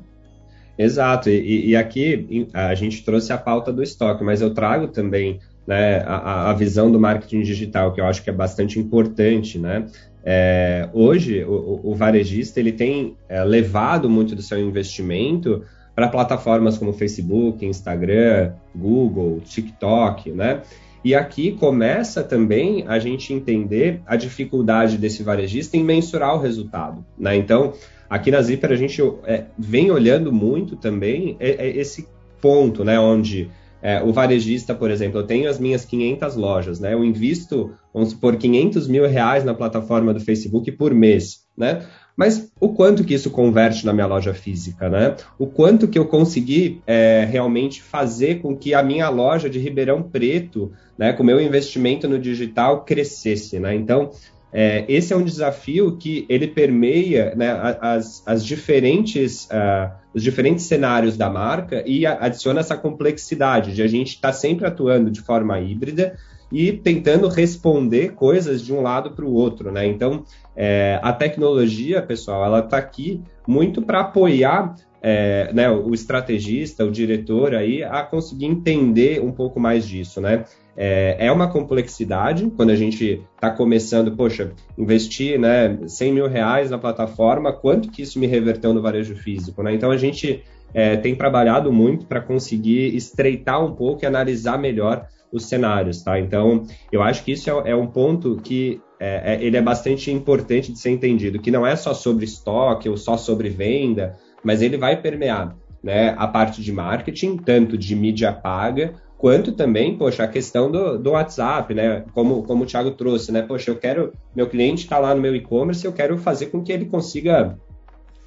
Exato, 0.76 1.30
e, 1.30 1.70
e 1.70 1.74
aqui 1.74 2.46
a 2.52 2.74
gente 2.74 3.02
trouxe 3.02 3.32
a 3.32 3.38
pauta 3.38 3.72
do 3.72 3.82
estoque, 3.82 4.22
mas 4.22 4.42
eu 4.42 4.52
trago 4.52 4.88
também 4.88 5.40
né, 5.66 6.02
a, 6.06 6.50
a, 6.50 6.52
visão 6.52 6.92
do 6.92 7.00
marketing 7.00 7.40
digital, 7.40 7.94
que 7.94 8.02
eu 8.02 8.04
acho 8.04 8.22
que 8.22 8.28
é 8.28 8.32
bastante 8.34 8.78
importante, 8.78 9.58
né? 9.58 9.86
É, 10.22 10.90
hoje, 10.92 11.42
o, 11.42 11.80
o, 11.84 11.94
varejista 11.94 12.60
ele 12.60 12.72
tem 12.72 13.16
é, 13.30 13.42
levado 13.42 14.10
muito 14.10 14.34
do 14.34 14.42
seu 14.42 14.58
investimento 14.58 15.64
para 15.94 16.08
plataformas 16.08 16.76
como 16.76 16.92
Facebook, 16.92 17.64
Instagram, 17.64 18.52
Google, 18.76 19.40
TikTok, 19.40 20.32
né? 20.32 20.60
E 21.08 21.14
aqui 21.14 21.52
começa 21.52 22.22
também 22.22 22.84
a 22.86 22.98
gente 22.98 23.32
entender 23.32 24.02
a 24.04 24.14
dificuldade 24.14 24.98
desse 24.98 25.22
varejista 25.22 25.74
em 25.74 25.82
mensurar 25.82 26.34
o 26.34 26.38
resultado. 26.38 27.02
Né? 27.18 27.34
Então, 27.34 27.72
aqui 28.10 28.30
na 28.30 28.42
Zipper 28.42 28.72
a 28.72 28.76
gente 28.76 29.00
é, 29.24 29.46
vem 29.58 29.90
olhando 29.90 30.30
muito 30.30 30.76
também 30.76 31.34
é, 31.40 31.66
é 31.66 31.78
esse 31.78 32.06
ponto, 32.42 32.84
né, 32.84 33.00
onde 33.00 33.48
é, 33.80 34.02
o 34.02 34.12
varejista, 34.12 34.74
por 34.74 34.90
exemplo, 34.90 35.20
eu 35.20 35.26
tenho 35.26 35.48
as 35.48 35.58
minhas 35.58 35.82
500 35.86 36.36
lojas, 36.36 36.78
né? 36.78 36.92
Eu 36.92 37.02
invisto, 37.02 37.72
vamos 37.94 38.10
supor, 38.10 38.36
500 38.36 38.86
mil 38.86 39.08
reais 39.08 39.44
na 39.44 39.54
plataforma 39.54 40.12
do 40.12 40.20
Facebook 40.20 40.70
por 40.72 40.92
mês, 40.92 41.46
né? 41.56 41.86
Mas 42.18 42.50
o 42.60 42.70
quanto 42.70 43.04
que 43.04 43.14
isso 43.14 43.30
converte 43.30 43.86
na 43.86 43.92
minha 43.92 44.06
loja 44.08 44.34
física, 44.34 44.88
né? 44.88 45.14
O 45.38 45.46
quanto 45.46 45.86
que 45.86 45.96
eu 45.96 46.04
consegui 46.04 46.82
é, 46.84 47.24
realmente 47.30 47.80
fazer 47.80 48.40
com 48.40 48.56
que 48.56 48.74
a 48.74 48.82
minha 48.82 49.08
loja 49.08 49.48
de 49.48 49.60
Ribeirão 49.60 50.02
Preto, 50.02 50.72
né, 50.98 51.12
com 51.12 51.22
o 51.22 51.26
meu 51.26 51.40
investimento 51.40 52.08
no 52.08 52.18
digital, 52.18 52.84
crescesse, 52.84 53.60
né? 53.60 53.72
Então, 53.72 54.10
é, 54.52 54.84
esse 54.88 55.12
é 55.12 55.16
um 55.16 55.22
desafio 55.22 55.96
que 55.96 56.26
ele 56.28 56.48
permeia 56.48 57.36
né, 57.36 57.52
as, 57.80 58.26
as 58.26 58.44
diferentes, 58.44 59.44
uh, 59.44 59.92
os 60.12 60.20
diferentes 60.20 60.64
cenários 60.64 61.16
da 61.16 61.30
marca 61.30 61.84
e 61.86 62.04
adiciona 62.04 62.58
essa 62.58 62.76
complexidade 62.76 63.76
de 63.76 63.82
a 63.82 63.86
gente 63.86 64.16
estar 64.16 64.30
tá 64.30 64.34
sempre 64.34 64.66
atuando 64.66 65.08
de 65.08 65.20
forma 65.20 65.60
híbrida 65.60 66.16
e 66.50 66.72
tentando 66.72 67.28
responder 67.28 68.14
coisas 68.14 68.62
de 68.64 68.72
um 68.72 68.80
lado 68.80 69.10
para 69.10 69.24
o 69.24 69.32
outro, 69.32 69.70
né? 69.70 69.86
Então, 69.86 70.24
é, 70.56 70.98
a 71.02 71.12
tecnologia, 71.12 72.02
pessoal, 72.02 72.44
ela 72.44 72.60
está 72.60 72.78
aqui 72.78 73.22
muito 73.46 73.82
para 73.82 74.00
apoiar 74.00 74.74
é, 75.00 75.52
né, 75.52 75.70
o 75.70 75.94
estrategista, 75.94 76.84
o 76.84 76.90
diretor 76.90 77.54
aí 77.54 77.82
a 77.84 78.02
conseguir 78.02 78.46
entender 78.46 79.22
um 79.22 79.30
pouco 79.30 79.60
mais 79.60 79.86
disso, 79.86 80.20
né? 80.20 80.44
É, 80.76 81.26
é 81.26 81.32
uma 81.32 81.50
complexidade 81.50 82.50
quando 82.56 82.70
a 82.70 82.76
gente 82.76 83.22
está 83.34 83.50
começando, 83.50 84.14
poxa, 84.16 84.52
investir 84.76 85.38
né, 85.38 85.76
100 85.86 86.12
mil 86.12 86.28
reais 86.28 86.70
na 86.70 86.78
plataforma, 86.78 87.52
quanto 87.52 87.90
que 87.90 88.02
isso 88.02 88.18
me 88.18 88.28
reverteu 88.28 88.72
no 88.72 88.80
varejo 88.80 89.16
físico, 89.16 89.62
né? 89.62 89.74
Então 89.74 89.90
a 89.90 89.96
gente 89.96 90.44
é, 90.72 90.96
tem 90.96 91.14
trabalhado 91.14 91.72
muito 91.72 92.06
para 92.06 92.20
conseguir 92.20 92.94
estreitar 92.94 93.64
um 93.64 93.74
pouco 93.74 94.04
e 94.04 94.06
analisar 94.06 94.58
melhor 94.58 95.06
os 95.32 95.48
cenários, 95.48 96.02
tá? 96.02 96.18
Então, 96.18 96.66
eu 96.90 97.02
acho 97.02 97.24
que 97.24 97.32
isso 97.32 97.50
é, 97.50 97.70
é 97.70 97.76
um 97.76 97.86
ponto 97.86 98.36
que 98.42 98.80
é, 99.00 99.34
é, 99.34 99.44
ele 99.44 99.56
é 99.56 99.62
bastante 99.62 100.10
importante 100.10 100.72
de 100.72 100.78
ser 100.78 100.90
entendido, 100.90 101.38
que 101.38 101.50
não 101.50 101.66
é 101.66 101.76
só 101.76 101.94
sobre 101.94 102.24
estoque 102.24 102.88
ou 102.88 102.96
só 102.96 103.16
sobre 103.16 103.48
venda, 103.48 104.16
mas 104.42 104.62
ele 104.62 104.76
vai 104.76 105.00
permear 105.00 105.56
né, 105.82 106.14
a 106.18 106.26
parte 106.26 106.62
de 106.62 106.72
marketing, 106.72 107.36
tanto 107.36 107.78
de 107.78 107.94
mídia 107.94 108.32
paga, 108.32 108.94
quanto 109.16 109.52
também, 109.52 109.96
poxa, 109.96 110.24
a 110.24 110.28
questão 110.28 110.70
do, 110.70 110.98
do 110.98 111.10
WhatsApp, 111.10 111.74
né? 111.74 112.04
Como, 112.14 112.44
como 112.44 112.62
o 112.62 112.66
Thiago 112.66 112.92
trouxe, 112.92 113.32
né? 113.32 113.42
Poxa, 113.42 113.70
eu 113.70 113.76
quero, 113.76 114.12
meu 114.34 114.48
cliente 114.48 114.84
está 114.84 114.98
lá 114.98 115.14
no 115.14 115.20
meu 115.20 115.34
e-commerce, 115.34 115.84
eu 115.84 115.92
quero 115.92 116.16
fazer 116.18 116.46
com 116.46 116.62
que 116.62 116.72
ele 116.72 116.86
consiga 116.86 117.58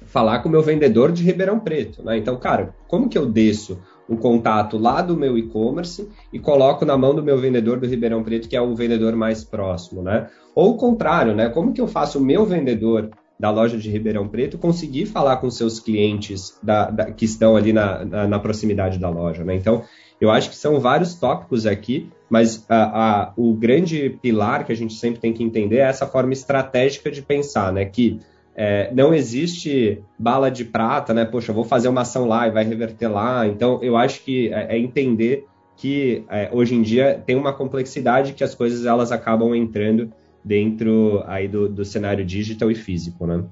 falar 0.04 0.40
com 0.40 0.48
o 0.48 0.52
meu 0.52 0.62
vendedor 0.62 1.10
de 1.12 1.22
Ribeirão 1.22 1.58
Preto, 1.58 2.04
né? 2.04 2.18
Então, 2.18 2.36
cara, 2.36 2.74
como 2.88 3.08
que 3.08 3.16
eu 3.16 3.26
desço 3.26 3.80
um 4.08 4.16
contato 4.16 4.76
lá 4.78 5.00
do 5.00 5.16
meu 5.16 5.38
e-commerce 5.38 6.08
e 6.32 6.38
coloco 6.38 6.84
na 6.84 6.96
mão 6.96 7.14
do 7.14 7.22
meu 7.22 7.38
vendedor 7.38 7.78
do 7.78 7.86
Ribeirão 7.86 8.22
Preto, 8.22 8.48
que 8.48 8.56
é 8.56 8.60
o 8.60 8.74
vendedor 8.74 9.14
mais 9.16 9.44
próximo, 9.44 10.02
né? 10.02 10.28
Ou 10.54 10.72
o 10.72 10.76
contrário, 10.76 11.34
né? 11.34 11.48
Como 11.48 11.72
que 11.72 11.80
eu 11.80 11.86
faço 11.86 12.18
o 12.18 12.24
meu 12.24 12.44
vendedor 12.44 13.10
da 13.38 13.50
loja 13.50 13.76
de 13.76 13.90
Ribeirão 13.90 14.28
Preto 14.28 14.56
conseguir 14.56 15.06
falar 15.06 15.38
com 15.38 15.50
seus 15.50 15.80
clientes 15.80 16.56
da, 16.62 16.90
da, 16.90 17.10
que 17.10 17.24
estão 17.24 17.56
ali 17.56 17.72
na, 17.72 18.04
na, 18.04 18.28
na, 18.28 18.38
proximidade 18.38 18.98
da 18.98 19.08
loja, 19.08 19.42
né? 19.42 19.56
Então, 19.56 19.82
eu 20.20 20.30
acho 20.30 20.50
que 20.50 20.56
são 20.56 20.78
vários 20.78 21.16
tópicos 21.16 21.66
aqui, 21.66 22.08
mas 22.30 22.64
a, 22.68 22.84
a, 23.22 23.32
o 23.36 23.52
grande 23.54 24.16
pilar 24.22 24.64
que 24.64 24.70
a 24.70 24.76
gente 24.76 24.94
sempre 24.94 25.20
tem 25.20 25.32
que 25.32 25.42
entender 25.42 25.78
é 25.78 25.88
essa 25.88 26.06
forma 26.06 26.32
estratégica 26.32 27.10
de 27.10 27.20
pensar, 27.20 27.72
né? 27.72 27.84
Que 27.84 28.20
é, 28.54 28.90
não 28.92 29.14
existe 29.14 30.02
bala 30.18 30.50
de 30.50 30.64
prata, 30.64 31.14
né? 31.14 31.24
Poxa, 31.24 31.52
vou 31.52 31.64
fazer 31.64 31.88
uma 31.88 32.02
ação 32.02 32.26
lá 32.26 32.46
e 32.46 32.50
vai 32.50 32.64
reverter 32.64 33.08
lá. 33.08 33.46
Então, 33.46 33.78
eu 33.82 33.96
acho 33.96 34.22
que 34.22 34.52
é, 34.52 34.76
é 34.76 34.78
entender 34.78 35.46
que 35.76 36.24
é, 36.28 36.50
hoje 36.52 36.74
em 36.74 36.82
dia 36.82 37.22
tem 37.24 37.34
uma 37.34 37.52
complexidade 37.52 38.34
que 38.34 38.44
as 38.44 38.54
coisas 38.54 38.84
elas 38.84 39.10
acabam 39.10 39.54
entrando 39.54 40.12
dentro 40.44 41.22
aí 41.26 41.48
do, 41.48 41.68
do 41.68 41.84
cenário 41.84 42.24
digital 42.24 42.70
e 42.70 42.74
físico, 42.74 43.26
né? 43.26 43.44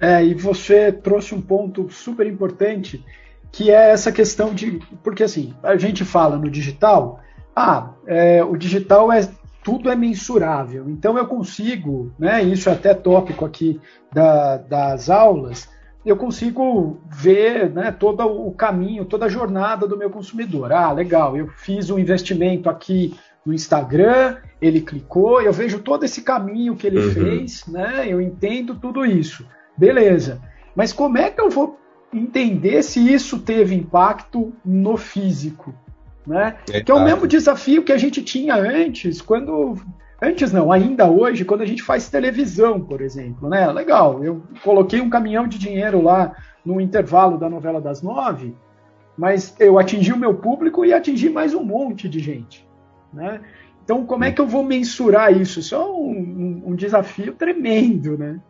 É, 0.00 0.24
e 0.24 0.34
você 0.34 0.90
trouxe 0.90 1.34
um 1.34 1.40
ponto 1.40 1.88
super 1.90 2.26
importante, 2.26 3.04
que 3.50 3.70
é 3.70 3.90
essa 3.90 4.10
questão 4.10 4.52
de. 4.52 4.80
Porque 5.02 5.22
assim, 5.22 5.54
a 5.62 5.76
gente 5.76 6.04
fala 6.04 6.36
no 6.36 6.50
digital, 6.50 7.20
ah, 7.54 7.90
é, 8.06 8.42
o 8.44 8.56
digital 8.56 9.12
é 9.12 9.28
tudo 9.62 9.90
é 9.90 9.96
mensurável. 9.96 10.88
Então 10.88 11.16
eu 11.16 11.26
consigo, 11.26 12.12
né, 12.18 12.42
isso 12.42 12.68
é 12.68 12.72
até 12.72 12.94
tópico 12.94 13.44
aqui 13.44 13.80
da, 14.12 14.56
das 14.56 15.08
aulas, 15.08 15.68
eu 16.04 16.16
consigo 16.16 17.00
ver 17.08 17.70
né, 17.70 17.92
todo 17.92 18.24
o 18.24 18.52
caminho, 18.52 19.04
toda 19.04 19.26
a 19.26 19.28
jornada 19.28 19.86
do 19.86 19.96
meu 19.96 20.10
consumidor. 20.10 20.72
Ah, 20.72 20.92
legal, 20.92 21.36
eu 21.36 21.48
fiz 21.48 21.90
um 21.90 21.98
investimento 21.98 22.68
aqui 22.68 23.14
no 23.46 23.52
Instagram, 23.52 24.36
ele 24.60 24.80
clicou, 24.80 25.40
eu 25.40 25.52
vejo 25.52 25.80
todo 25.80 26.04
esse 26.04 26.22
caminho 26.22 26.76
que 26.76 26.86
ele 26.86 26.98
uhum. 26.98 27.12
fez, 27.12 27.66
né? 27.66 28.06
Eu 28.08 28.20
entendo 28.20 28.76
tudo 28.76 29.04
isso. 29.04 29.46
Beleza. 29.76 30.40
Mas 30.74 30.92
como 30.92 31.18
é 31.18 31.30
que 31.30 31.40
eu 31.40 31.50
vou 31.50 31.78
entender 32.12 32.82
se 32.82 33.12
isso 33.12 33.40
teve 33.40 33.74
impacto 33.74 34.52
no 34.64 34.96
físico? 34.96 35.74
Né? 36.26 36.56
É 36.70 36.80
que 36.80 36.90
é 36.90 36.94
o 36.94 37.02
mesmo 37.02 37.26
desafio 37.26 37.82
que 37.82 37.92
a 37.92 37.98
gente 37.98 38.22
tinha 38.22 38.54
antes, 38.54 39.20
quando. 39.20 39.76
Antes 40.24 40.52
não, 40.52 40.70
ainda 40.70 41.10
hoje, 41.10 41.44
quando 41.44 41.62
a 41.62 41.66
gente 41.66 41.82
faz 41.82 42.08
televisão, 42.08 42.80
por 42.80 43.00
exemplo, 43.00 43.48
né? 43.48 43.66
Legal, 43.72 44.22
eu 44.22 44.40
coloquei 44.62 45.00
um 45.00 45.10
caminhão 45.10 45.48
de 45.48 45.58
dinheiro 45.58 46.00
lá 46.00 46.36
no 46.64 46.80
intervalo 46.80 47.36
da 47.36 47.50
novela 47.50 47.80
das 47.80 48.02
nove, 48.02 48.54
mas 49.16 49.54
eu 49.58 49.80
atingi 49.80 50.12
o 50.12 50.16
meu 50.16 50.34
público 50.34 50.84
e 50.84 50.92
atingi 50.92 51.28
mais 51.28 51.54
um 51.54 51.64
monte 51.64 52.08
de 52.08 52.20
gente. 52.20 52.64
Né? 53.12 53.40
Então, 53.84 54.06
como 54.06 54.24
é 54.24 54.30
que 54.30 54.40
eu 54.40 54.46
vou 54.46 54.62
mensurar 54.62 55.36
isso? 55.36 55.60
Isso 55.60 55.74
é 55.74 55.78
um, 55.78 56.62
um 56.66 56.74
desafio 56.76 57.32
tremendo, 57.34 58.16
né? 58.16 58.40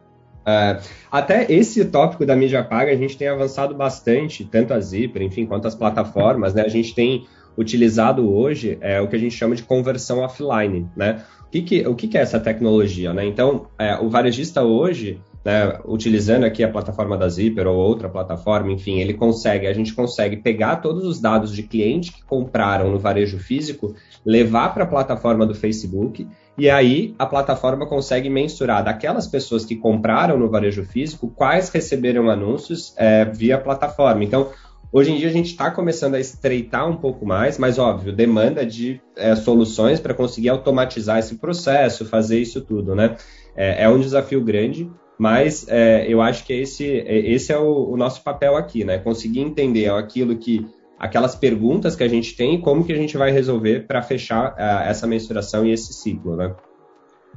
É, 0.44 0.80
até 1.10 1.50
esse 1.50 1.84
tópico 1.84 2.26
da 2.26 2.34
mídia 2.34 2.64
paga 2.64 2.90
a 2.90 2.96
gente 2.96 3.16
tem 3.16 3.28
avançado 3.28 3.74
bastante, 3.74 4.44
tanto 4.44 4.74
a 4.74 4.80
Zipper, 4.80 5.22
enfim, 5.22 5.46
quanto 5.46 5.68
as 5.68 5.74
plataformas, 5.74 6.52
né? 6.52 6.62
A 6.62 6.68
gente 6.68 6.94
tem 6.94 7.26
utilizado 7.56 8.32
hoje 8.32 8.78
é 8.80 9.00
o 9.00 9.08
que 9.08 9.16
a 9.16 9.18
gente 9.18 9.34
chama 9.34 9.54
de 9.54 9.62
conversão 9.62 10.20
offline, 10.20 10.88
né? 10.96 11.22
O 11.46 11.50
que, 11.52 11.62
que, 11.62 11.86
o 11.86 11.94
que, 11.94 12.08
que 12.08 12.16
é 12.16 12.22
essa 12.22 12.40
tecnologia, 12.40 13.12
né? 13.12 13.26
Então, 13.26 13.66
é, 13.78 13.96
o 13.96 14.08
varejista 14.08 14.62
hoje, 14.62 15.20
né, 15.44 15.78
utilizando 15.84 16.44
aqui 16.44 16.64
a 16.64 16.70
plataforma 16.70 17.18
da 17.18 17.28
Zipper 17.28 17.66
ou 17.66 17.76
outra 17.76 18.08
plataforma, 18.08 18.72
enfim, 18.72 19.00
ele 19.00 19.12
consegue, 19.12 19.66
a 19.66 19.72
gente 19.74 19.92
consegue 19.92 20.36
pegar 20.36 20.76
todos 20.76 21.04
os 21.04 21.20
dados 21.20 21.52
de 21.52 21.62
clientes 21.62 22.10
que 22.10 22.24
compraram 22.24 22.90
no 22.90 22.98
varejo 22.98 23.38
físico, 23.38 23.94
levar 24.24 24.72
para 24.72 24.84
a 24.84 24.86
plataforma 24.86 25.44
do 25.44 25.54
Facebook 25.54 26.26
e 26.56 26.68
aí 26.68 27.14
a 27.18 27.24
plataforma 27.24 27.86
consegue 27.86 28.28
mensurar 28.28 28.84
daquelas 28.84 29.26
pessoas 29.26 29.64
que 29.64 29.74
compraram 29.74 30.38
no 30.38 30.50
varejo 30.50 30.84
físico 30.84 31.32
quais 31.34 31.70
receberam 31.70 32.28
anúncios 32.28 32.94
é, 32.96 33.24
via 33.24 33.58
plataforma. 33.58 34.22
Então, 34.22 34.50
Hoje 34.92 35.10
em 35.10 35.16
dia 35.16 35.28
a 35.28 35.32
gente 35.32 35.46
está 35.46 35.70
começando 35.70 36.16
a 36.16 36.20
estreitar 36.20 36.86
um 36.86 36.96
pouco 36.96 37.24
mais, 37.24 37.56
mas 37.56 37.78
óbvio, 37.78 38.12
demanda 38.12 38.66
de 38.66 39.00
é, 39.16 39.34
soluções 39.34 39.98
para 39.98 40.12
conseguir 40.12 40.50
automatizar 40.50 41.18
esse 41.18 41.36
processo, 41.36 42.04
fazer 42.04 42.38
isso 42.38 42.60
tudo, 42.60 42.94
né? 42.94 43.16
É, 43.56 43.84
é 43.84 43.88
um 43.88 43.98
desafio 43.98 44.44
grande, 44.44 44.90
mas 45.18 45.66
é, 45.66 46.04
eu 46.06 46.20
acho 46.20 46.44
que 46.44 46.52
esse, 46.52 46.86
é, 46.86 47.32
esse 47.32 47.50
é 47.50 47.58
o, 47.58 47.90
o, 47.90 47.96
nosso 47.96 48.22
papel 48.22 48.54
aqui, 48.54 48.84
né? 48.84 48.98
Conseguir 48.98 49.40
entender 49.40 49.90
aquilo 49.90 50.36
que 50.36 50.66
aquelas 50.98 51.34
perguntas 51.34 51.96
que 51.96 52.04
a 52.04 52.08
gente 52.08 52.36
tem 52.36 52.56
e 52.56 52.60
como 52.60 52.84
que 52.84 52.92
a 52.92 52.96
gente 52.96 53.16
vai 53.16 53.30
resolver 53.30 53.86
para 53.86 54.02
fechar 54.02 54.52
uh, 54.52 54.86
essa 54.86 55.06
mensuração 55.06 55.64
e 55.64 55.72
esse 55.72 55.94
ciclo, 55.94 56.36
né? 56.36 56.54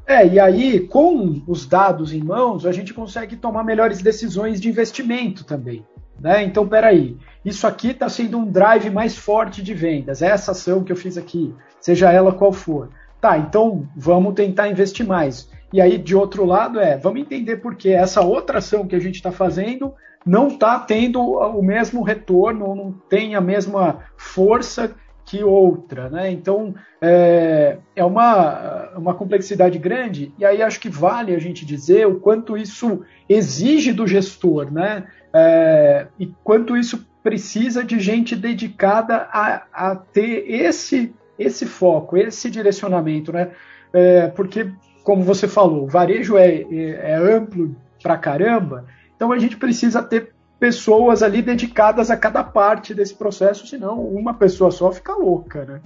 É, 0.06 0.28
e 0.28 0.40
aí, 0.40 0.82
com 0.82 1.42
os 1.48 1.66
dados 1.66 2.14
em 2.14 2.22
mãos, 2.22 2.66
a 2.66 2.72
gente 2.74 2.94
consegue 2.94 3.38
tomar 3.38 3.64
melhores 3.64 4.02
decisões 4.02 4.60
de 4.60 4.68
investimento 4.68 5.46
também. 5.46 5.86
Né? 6.25 6.44
Então, 6.44 6.67
peraí, 6.67 7.15
isso 7.46 7.67
aqui 7.67 7.89
está 7.89 8.10
sendo 8.10 8.39
um 8.39 8.50
drive 8.50 8.89
mais 8.89 9.15
forte 9.15 9.62
de 9.62 9.75
vendas, 9.75 10.24
é 10.24 10.29
essa 10.29 10.53
ação 10.53 10.84
que 10.84 10.91
eu 10.91 10.96
fiz 10.96 11.20
aqui, 11.20 11.53
seja 11.79 12.12
ela 12.12 12.34
qual 12.34 12.51
for. 12.51 12.89
Tá, 13.22 13.38
então 13.38 13.88
vamos 13.96 14.34
tentar 14.34 14.67
investir 14.67 15.05
mais. 15.05 15.48
E 15.72 15.79
aí, 15.79 16.00
de 16.00 16.15
outro 16.15 16.44
lado, 16.44 16.79
é, 16.79 16.98
vamos 16.98 17.22
entender 17.22 17.58
por 17.58 17.75
que 17.75 17.91
essa 17.91 18.22
outra 18.22 18.58
ação 18.58 18.88
que 18.88 18.96
a 18.96 19.00
gente 19.00 19.17
está 19.17 19.32
fazendo 19.32 19.94
não 20.25 20.48
está 20.48 20.79
tendo 20.79 21.22
o 21.22 21.62
mesmo 21.62 22.01
retorno, 22.01 22.74
não 22.74 22.91
tem 23.08 23.36
a 23.36 23.41
mesma 23.41 24.00
força 24.17 24.96
que 25.25 25.44
outra, 25.44 26.10
né? 26.10 26.32
Então 26.32 26.74
é, 27.01 27.77
é 27.96 28.05
uma, 28.05 28.89
uma 28.96 29.13
complexidade 29.13 29.77
grande, 29.79 30.32
e 30.38 30.46
aí 30.46 30.62
acho 30.62 30.79
que 30.79 30.89
vale 30.89 31.36
a 31.36 31.39
gente 31.39 31.65
dizer 31.65 32.08
o 32.08 32.20
quanto 32.20 32.55
isso 32.55 33.01
exige 33.27 33.91
do 33.91 34.08
gestor, 34.08 34.72
né? 34.72 35.05
É, 35.38 36.08
e 36.18 36.27
quanto 36.46 36.77
isso 36.77 37.06
precisa 37.22 37.84
de 37.84 38.00
gente 38.00 38.38
dedicada 38.38 39.27
a, 39.30 39.63
a 39.74 39.96
ter 39.98 40.50
esse, 40.50 41.13
esse 41.38 41.65
foco, 41.65 42.15
esse 42.15 42.50
direcionamento, 42.50 43.34
né? 43.34 43.51
É, 43.92 44.27
porque, 44.27 44.72
como 45.04 45.24
você 45.24 45.46
falou, 45.46 45.84
o 45.84 45.88
varejo 45.88 46.38
é, 46.38 46.62
é, 46.62 47.12
é 47.12 47.15
amplo 47.15 47.75
pra 48.01 48.18
caramba, 48.18 48.86
então 49.13 49.34
a 49.34 49.38
gente 49.38 49.58
precisa 49.58 50.01
ter 50.01 50.34
pessoas 50.58 51.22
ali 51.22 51.42
dedicadas 51.42 52.10
a 52.10 52.15
cada 52.15 52.42
parte 52.42 52.94
desse 52.94 53.13
processo, 53.13 53.68
senão 53.68 54.00
uma 54.00 54.34
pessoa 54.34 54.72
só 54.72 54.89
fica 54.89 55.13
louca, 55.15 55.65
né? 55.65 55.82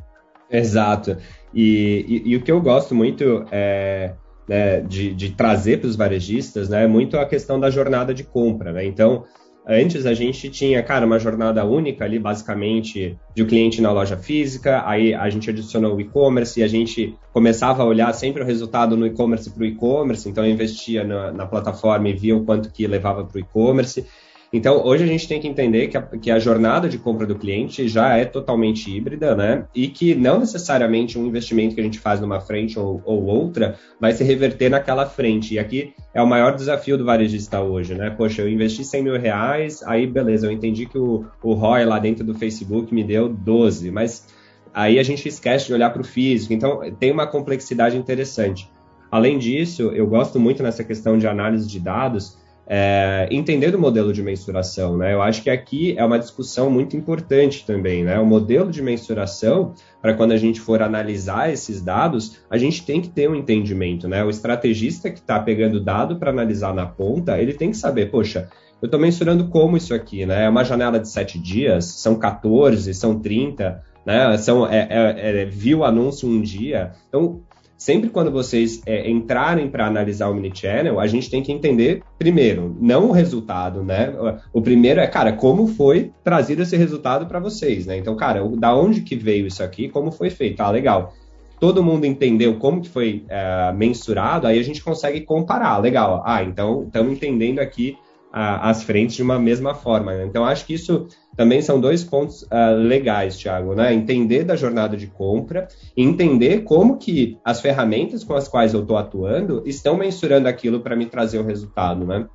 Exato. 0.51 1.17
E, 1.51 2.05
e, 2.07 2.31
e 2.31 2.35
o 2.35 2.43
que 2.43 2.51
eu 2.51 2.61
gosto 2.61 2.93
muito 2.93 3.45
é, 3.51 4.13
né, 4.49 4.81
de, 4.81 5.13
de, 5.13 5.29
trazer 5.29 5.79
para 5.79 5.87
os 5.87 5.95
varejistas 5.95 6.67
né, 6.67 6.83
é 6.83 6.87
muito 6.87 7.17
a 7.17 7.25
questão 7.25 7.59
da 7.59 7.69
jornada 7.69 8.13
de 8.13 8.23
compra. 8.23 8.73
Né? 8.73 8.83
Então, 8.85 9.23
Antes 9.71 10.07
a 10.07 10.15
gente 10.15 10.49
tinha, 10.49 10.81
cara, 10.81 11.05
uma 11.05 11.19
jornada 11.19 11.63
única 11.63 12.03
ali, 12.03 12.17
basicamente, 12.17 13.15
de 13.35 13.43
o 13.43 13.45
um 13.45 13.47
cliente 13.47 13.79
na 13.81 13.91
loja 13.91 14.17
física, 14.17 14.81
aí 14.83 15.13
a 15.13 15.29
gente 15.29 15.47
adicionou 15.47 15.95
o 15.95 16.01
e-commerce 16.01 16.59
e 16.59 16.63
a 16.63 16.67
gente 16.67 17.15
começava 17.31 17.83
a 17.83 17.85
olhar 17.85 18.11
sempre 18.13 18.41
o 18.41 18.45
resultado 18.45 18.97
no 18.97 19.05
e-commerce 19.05 19.47
para 19.51 19.61
o 19.61 19.65
e-commerce, 19.67 20.27
então 20.27 20.43
eu 20.43 20.51
investia 20.51 21.03
na, 21.03 21.31
na 21.31 21.45
plataforma 21.45 22.09
e 22.09 22.13
via 22.13 22.35
o 22.35 22.43
quanto 22.43 22.71
que 22.71 22.87
levava 22.87 23.23
para 23.23 23.37
o 23.37 23.39
e-commerce. 23.39 24.07
Então, 24.51 24.83
hoje 24.83 25.03
a 25.03 25.07
gente 25.07 25.27
tem 25.27 25.39
que 25.39 25.47
entender 25.47 25.87
que 25.87 25.97
a, 25.97 26.01
que 26.01 26.31
a, 26.31 26.39
jornada 26.39 26.89
de 26.89 26.97
compra 26.97 27.25
do 27.27 27.35
cliente 27.35 27.87
já 27.87 28.17
é 28.17 28.25
totalmente 28.25 28.89
híbrida, 28.89 29.35
né? 29.35 29.65
E 29.75 29.87
que 29.87 30.15
não 30.15 30.39
necessariamente 30.39 31.19
um 31.19 31.27
investimento 31.27 31.75
que 31.75 31.81
a 31.81 31.83
gente 31.83 31.99
faz 31.99 32.19
numa 32.19 32.41
frente 32.41 32.79
ou, 32.79 32.99
ou 33.05 33.25
outra 33.25 33.77
vai 33.99 34.11
se 34.11 34.23
reverter 34.23 34.69
naquela 34.69 35.05
frente. 35.05 35.53
E 35.53 35.59
aqui 35.59 35.93
é 36.13 36.21
o 36.21 36.27
maior 36.27 36.55
desafio 36.55 36.97
do 36.97 37.05
varejista 37.05 37.61
hoje, 37.61 37.93
né? 37.93 38.09
Poxa, 38.09 38.41
eu 38.41 38.49
investi 38.49 38.83
100 38.83 39.03
mil 39.03 39.19
reais, 39.19 39.83
aí 39.83 40.07
beleza, 40.07 40.47
eu 40.47 40.51
entendi 40.51 40.87
que 40.87 40.97
o, 40.97 41.25
o 41.43 41.53
ROI 41.53 41.85
lá 41.85 41.99
dentro 41.99 42.23
do 42.23 42.33
Facebook 42.33 42.93
me 42.93 43.03
deu 43.03 43.29
12, 43.29 43.91
mas 43.91 44.27
aí 44.73 44.97
a 44.97 45.03
gente 45.03 45.27
esquece 45.27 45.67
de 45.67 45.73
olhar 45.73 45.91
para 45.91 46.01
o 46.01 46.05
físico. 46.05 46.53
Então, 46.53 46.81
tem 46.99 47.11
uma 47.11 47.27
complexidade 47.27 47.95
interessante. 47.95 48.67
Além 49.11 49.37
disso, 49.37 49.91
eu 49.93 50.07
gosto 50.07 50.39
muito 50.39 50.63
nessa 50.63 50.83
questão 50.83 51.17
de 51.17 51.27
análise 51.27 51.67
de 51.67 51.79
dados, 51.79 52.37
é, 52.71 53.27
entender 53.31 53.71
do 53.71 53.79
modelo 53.79 54.13
de 54.13 54.21
mensuração, 54.21 54.95
né? 54.95 55.15
Eu 55.15 55.23
acho 55.23 55.41
que 55.41 55.49
aqui 55.49 55.97
é 55.97 56.05
uma 56.05 56.19
discussão 56.19 56.69
muito 56.69 56.95
importante 56.95 57.65
também, 57.65 58.03
né? 58.03 58.19
O 58.19 58.25
modelo 58.27 58.69
de 58.69 58.79
mensuração, 58.79 59.73
para 59.99 60.13
quando 60.13 60.33
a 60.33 60.37
gente 60.37 60.61
for 60.61 60.79
analisar 60.83 61.51
esses 61.51 61.81
dados, 61.81 62.37
a 62.47 62.59
gente 62.59 62.85
tem 62.85 63.01
que 63.01 63.09
ter 63.09 63.27
um 63.27 63.33
entendimento, 63.33 64.07
né? 64.07 64.23
O 64.23 64.29
estrategista 64.29 65.09
que 65.09 65.17
está 65.17 65.39
pegando 65.39 65.83
dado 65.83 66.17
para 66.17 66.29
analisar 66.29 66.71
na 66.71 66.85
ponta, 66.85 67.41
ele 67.41 67.55
tem 67.55 67.71
que 67.71 67.77
saber, 67.77 68.11
poxa, 68.11 68.47
eu 68.79 68.85
estou 68.85 68.99
mensurando 68.99 69.47
como 69.47 69.75
isso 69.75 69.91
aqui, 69.91 70.27
né? 70.27 70.45
É 70.45 70.49
uma 70.49 70.63
janela 70.63 70.99
de 70.99 71.09
sete 71.09 71.39
dias, 71.39 71.85
são 71.85 72.13
14, 72.19 72.93
são 72.93 73.19
30, 73.19 73.83
né? 74.05 74.37
São, 74.37 74.67
é, 74.67 74.87
é, 74.89 75.41
é, 75.41 75.45
viu 75.45 75.79
o 75.79 75.83
anúncio 75.83 76.29
um 76.29 76.39
dia. 76.39 76.91
Então, 77.07 77.41
sempre 77.79 78.09
quando 78.09 78.29
vocês 78.29 78.81
é, 78.85 79.09
entrarem 79.09 79.69
para 79.69 79.87
analisar 79.87 80.27
o 80.27 80.33
Omnichannel, 80.33 80.99
a 80.99 81.07
gente 81.07 81.29
tem 81.31 81.41
que 81.41 81.51
entender, 81.51 82.03
primeiro, 82.19 82.75
não 82.79 83.07
o 83.07 83.11
resultado, 83.11 83.81
né? 83.83 84.13
O 84.51 84.61
primeiro 84.61 84.99
é, 84.99 85.07
cara, 85.07 85.31
como 85.31 85.65
foi 85.65 86.11
trazido 86.21 86.61
esse 86.61 86.75
resultado 86.75 87.25
para 87.25 87.39
vocês, 87.39 87.85
né? 87.85 87.97
Então, 87.97 88.15
cara, 88.17 88.45
da 88.57 88.75
onde 88.75 89.01
que 89.01 89.15
veio 89.15 89.47
isso 89.47 89.63
aqui, 89.63 89.87
como 89.87 90.11
foi 90.11 90.29
feito? 90.29 90.59
Ah, 90.59 90.69
legal. 90.69 91.13
Todo 91.57 91.83
mundo 91.83 92.05
entendeu 92.05 92.57
como 92.57 92.81
que 92.81 92.89
foi 92.89 93.23
é, 93.29 93.71
mensurado, 93.71 94.45
aí 94.45 94.59
a 94.59 94.63
gente 94.63 94.83
consegue 94.83 95.21
comparar. 95.21 95.77
Legal. 95.77 96.21
Ah, 96.25 96.43
então 96.43 96.83
estamos 96.83 97.13
entendendo 97.13 97.59
aqui 97.59 97.97
as 98.31 98.83
frentes 98.83 99.15
de 99.15 99.23
uma 99.23 99.39
mesma 99.39 99.73
forma. 99.73 100.13
Né? 100.13 100.25
Então, 100.25 100.45
acho 100.45 100.65
que 100.65 100.73
isso 100.73 101.07
também 101.35 101.61
são 101.61 101.79
dois 101.79 102.03
pontos 102.03 102.43
uh, 102.43 102.75
legais, 102.77 103.37
Thiago, 103.37 103.73
né? 103.73 103.93
Entender 103.93 104.43
da 104.43 104.55
jornada 104.55 104.97
de 104.97 105.07
compra, 105.07 105.67
entender 105.95 106.63
como 106.63 106.97
que 106.97 107.37
as 107.45 107.61
ferramentas 107.61 108.23
com 108.23 108.35
as 108.35 108.47
quais 108.47 108.73
eu 108.73 108.81
estou 108.81 108.97
atuando 108.97 109.63
estão 109.65 109.97
mensurando 109.97 110.47
aquilo 110.47 110.81
para 110.81 110.95
me 110.95 111.05
trazer 111.05 111.39
o 111.39 111.45
resultado, 111.45 112.05
né? 112.05 112.27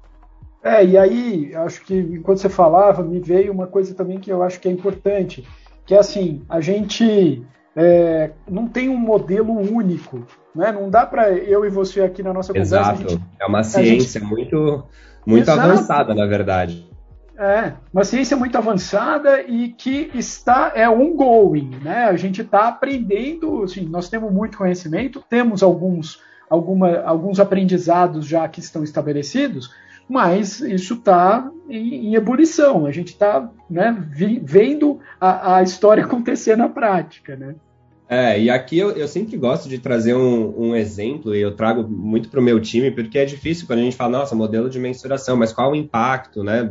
É, 0.63 0.83
e 0.83 0.97
aí, 0.97 1.55
acho 1.55 1.85
que 1.85 1.95
enquanto 1.95 2.39
você 2.39 2.49
falava, 2.49 3.03
me 3.03 3.21
veio 3.21 3.53
uma 3.53 3.67
coisa 3.67 3.95
também 3.95 4.19
que 4.19 4.33
eu 4.33 4.43
acho 4.43 4.59
que 4.59 4.67
é 4.67 4.71
importante, 4.71 5.47
que 5.85 5.95
é 5.95 5.99
assim, 5.99 6.41
a 6.49 6.63
gente 6.63 7.45
é, 7.77 8.31
não 8.51 8.67
tem 8.67 8.89
um 8.89 8.97
modelo 8.97 9.53
único, 9.53 10.27
né? 10.57 10.73
Não 10.73 10.89
dá 10.89 11.05
para 11.05 11.31
eu 11.31 11.67
e 11.67 11.69
você 11.69 12.01
aqui 12.01 12.23
na 12.23 12.33
nossa 12.33 12.57
Exato. 12.57 12.93
conversa... 12.93 13.15
Exato, 13.15 13.31
é 13.39 13.47
uma 13.47 13.63
ciência 13.63 14.21
gente... 14.21 14.31
muito 14.31 14.85
muito 15.27 15.51
Exato. 15.51 15.61
avançada, 15.61 16.15
na 16.15 16.27
verdade. 16.27 16.89
É, 17.37 17.73
uma 17.93 18.05
ciência 18.05 18.37
muito 18.37 18.57
avançada 18.57 19.43
e 19.43 19.71
que 19.71 20.11
está 20.15 20.73
é 20.75 20.89
ongoing, 20.89 21.79
né? 21.83 22.05
A 22.05 22.17
gente 22.17 22.43
está 22.43 22.69
aprendendo, 22.69 23.65
assim, 23.65 23.87
nós 23.87 24.09
temos 24.09 24.33
muito 24.33 24.57
conhecimento, 24.57 25.25
temos 25.29 25.61
alguns, 25.63 26.21
alguma, 26.49 27.01
alguns 27.01 27.41
aprendizados 27.41 28.25
já 28.25 28.49
que 28.49 28.61
estão 28.61 28.85
estabelecidos, 28.85 29.75
mas 30.09 30.61
isso 30.61 30.95
está 30.95 31.51
em, 31.69 32.09
em, 32.09 32.15
ebulição. 32.15 32.87
A 32.87 32.93
gente 32.93 33.09
está 33.09 33.51
né, 33.69 33.97
vendo 34.43 35.01
a, 35.21 35.57
a 35.57 35.63
história 35.63 36.05
acontecer 36.07 36.57
na 36.57 36.69
prática, 36.69 37.35
né? 37.35 37.57
É, 38.09 38.39
e 38.39 38.51
aqui 38.51 38.79
eu, 38.79 38.91
eu 38.91 39.09
sempre 39.09 39.37
gosto 39.37 39.69
de 39.69 39.79
trazer 39.79 40.15
um, 40.15 40.69
um 40.69 40.77
exemplo, 40.77 41.35
e 41.35 41.41
eu 41.41 41.57
trago 41.57 41.89
muito 41.89 42.29
para 42.29 42.39
o 42.39 42.43
meu 42.43 42.61
time, 42.61 42.91
porque 42.91 43.19
é 43.19 43.25
difícil 43.25 43.67
quando 43.67 43.79
a 43.79 43.83
gente 43.83 43.97
fala, 43.97 44.19
nossa, 44.19 44.35
modelo 44.35 44.69
de 44.69 44.79
mensuração, 44.79 45.37
mas 45.37 45.53
qual 45.53 45.73
o 45.73 45.77
impacto, 45.77 46.45
né? 46.45 46.69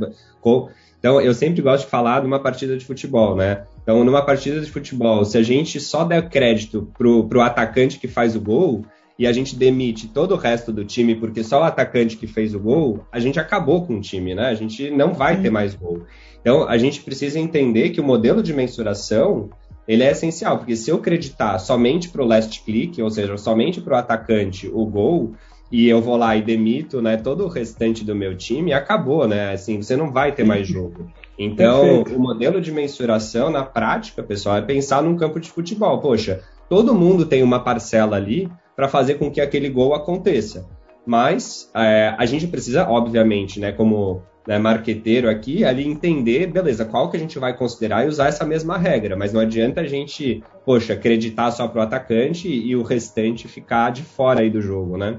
Então, 0.99 1.19
eu 1.19 1.33
sempre 1.33 1.61
gosto 1.61 1.85
de 1.85 1.89
falar 1.89 2.21
de 2.21 2.27
uma 2.27 2.39
partida 2.39 2.77
de 2.77 2.85
futebol, 2.85 3.35
né? 3.35 3.63
Então, 3.81 4.03
numa 4.03 4.21
partida 4.21 4.61
de 4.61 4.71
futebol, 4.71 5.25
se 5.25 5.37
a 5.37 5.43
gente 5.43 5.79
só 5.79 6.03
der 6.03 6.29
crédito 6.29 6.89
pro, 6.97 7.27
pro 7.27 7.41
atacante 7.41 7.99
que 7.99 8.07
faz 8.07 8.35
o 8.35 8.41
gol, 8.41 8.85
e 9.17 9.27
a 9.27 9.33
gente 9.33 9.55
demite 9.55 10.07
todo 10.07 10.33
o 10.33 10.37
resto 10.37 10.71
do 10.71 10.83
time 10.83 11.15
porque 11.15 11.43
só 11.43 11.61
o 11.61 11.63
atacante 11.63 12.17
que 12.17 12.25
fez 12.25 12.55
o 12.55 12.59
gol, 12.59 13.05
a 13.11 13.19
gente 13.19 13.39
acabou 13.39 13.85
com 13.85 13.97
o 13.97 14.01
time, 14.01 14.33
né? 14.33 14.47
A 14.47 14.55
gente 14.55 14.89
não 14.89 15.13
vai 15.13 15.39
ter 15.39 15.49
mais 15.49 15.75
gol. 15.75 16.03
Então, 16.41 16.67
a 16.67 16.77
gente 16.77 17.01
precisa 17.01 17.39
entender 17.39 17.91
que 17.91 18.01
o 18.01 18.03
modelo 18.03 18.43
de 18.43 18.53
mensuração 18.53 19.49
ele 19.87 20.03
é 20.03 20.11
essencial, 20.11 20.57
porque 20.57 20.75
se 20.75 20.89
eu 20.89 20.97
acreditar 20.97 21.59
somente 21.59 22.09
para 22.09 22.23
o 22.23 22.25
last 22.25 22.61
click, 22.63 23.01
ou 23.01 23.09
seja, 23.09 23.37
somente 23.37 23.81
para 23.81 23.95
o 23.95 23.97
atacante 23.97 24.69
o 24.73 24.85
gol, 24.85 25.33
e 25.71 25.89
eu 25.89 26.01
vou 26.01 26.15
lá 26.15 26.35
e 26.37 26.41
demito 26.41 27.01
né, 27.01 27.17
todo 27.17 27.45
o 27.45 27.47
restante 27.47 28.05
do 28.05 28.15
meu 28.15 28.37
time, 28.37 28.73
acabou, 28.73 29.27
né? 29.27 29.53
Assim, 29.53 29.81
você 29.81 29.95
não 29.95 30.11
vai 30.11 30.31
ter 30.31 30.43
mais 30.43 30.67
jogo. 30.67 31.09
Então, 31.37 32.03
o 32.03 32.19
modelo 32.19 32.61
de 32.61 32.71
mensuração, 32.71 33.49
na 33.49 33.63
prática, 33.63 34.21
pessoal, 34.21 34.57
é 34.57 34.61
pensar 34.61 35.01
num 35.01 35.17
campo 35.17 35.39
de 35.39 35.49
futebol. 35.49 35.99
Poxa, 35.99 36.41
todo 36.69 36.93
mundo 36.93 37.25
tem 37.25 37.41
uma 37.41 37.59
parcela 37.59 38.17
ali 38.17 38.47
para 38.75 38.87
fazer 38.87 39.15
com 39.15 39.31
que 39.31 39.41
aquele 39.41 39.67
gol 39.67 39.95
aconteça. 39.95 40.69
Mas 41.05 41.69
é, 41.75 42.13
a 42.17 42.25
gente 42.25 42.47
precisa, 42.47 42.87
obviamente, 42.87 43.59
né, 43.59 43.71
como 43.71 44.21
né, 44.47 44.57
marqueteiro 44.57 45.29
aqui, 45.29 45.63
ali 45.63 45.88
entender, 45.88 46.47
beleza, 46.47 46.85
qual 46.85 47.09
que 47.09 47.17
a 47.17 47.19
gente 47.19 47.39
vai 47.39 47.55
considerar 47.55 48.05
e 48.05 48.09
usar 48.09 48.27
essa 48.27 48.45
mesma 48.45 48.77
regra, 48.77 49.15
mas 49.15 49.31
não 49.31 49.41
adianta 49.41 49.81
a 49.81 49.88
gente, 49.88 50.43
poxa, 50.65 50.93
acreditar 50.93 51.51
só 51.51 51.67
pro 51.67 51.81
atacante 51.81 52.47
e 52.47 52.75
o 52.75 52.84
restante 52.84 53.47
ficar 53.47 53.91
de 53.91 54.03
fora 54.03 54.41
aí 54.41 54.49
do 54.49 54.62
jogo, 54.62 54.97
né? 54.97 55.15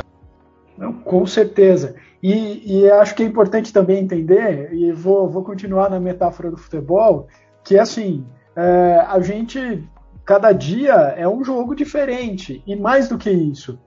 Não, 0.77 0.93
com 0.93 1.25
certeza. 1.25 1.95
E, 2.23 2.81
e, 2.81 2.91
acho 2.91 3.15
que 3.15 3.23
é 3.23 3.27
importante 3.27 3.73
também 3.73 4.03
entender, 4.03 4.73
e 4.73 4.91
vou, 4.93 5.29
vou 5.29 5.43
continuar 5.45 5.89
na 5.91 6.01
metáfora 6.01 6.51
do 6.51 6.57
futebol, 6.57 7.29
que 7.63 7.79
assim, 7.79 8.27
é, 8.57 9.05
a 9.07 9.21
gente, 9.21 9.87
cada 10.25 10.53
dia 10.53 11.15
é 11.17 11.29
um 11.29 11.45
jogo 11.45 11.75
diferente, 11.75 12.63
e 12.67 12.75
mais 12.75 13.09
do 13.09 13.19
que 13.19 13.31
isso, 13.31 13.79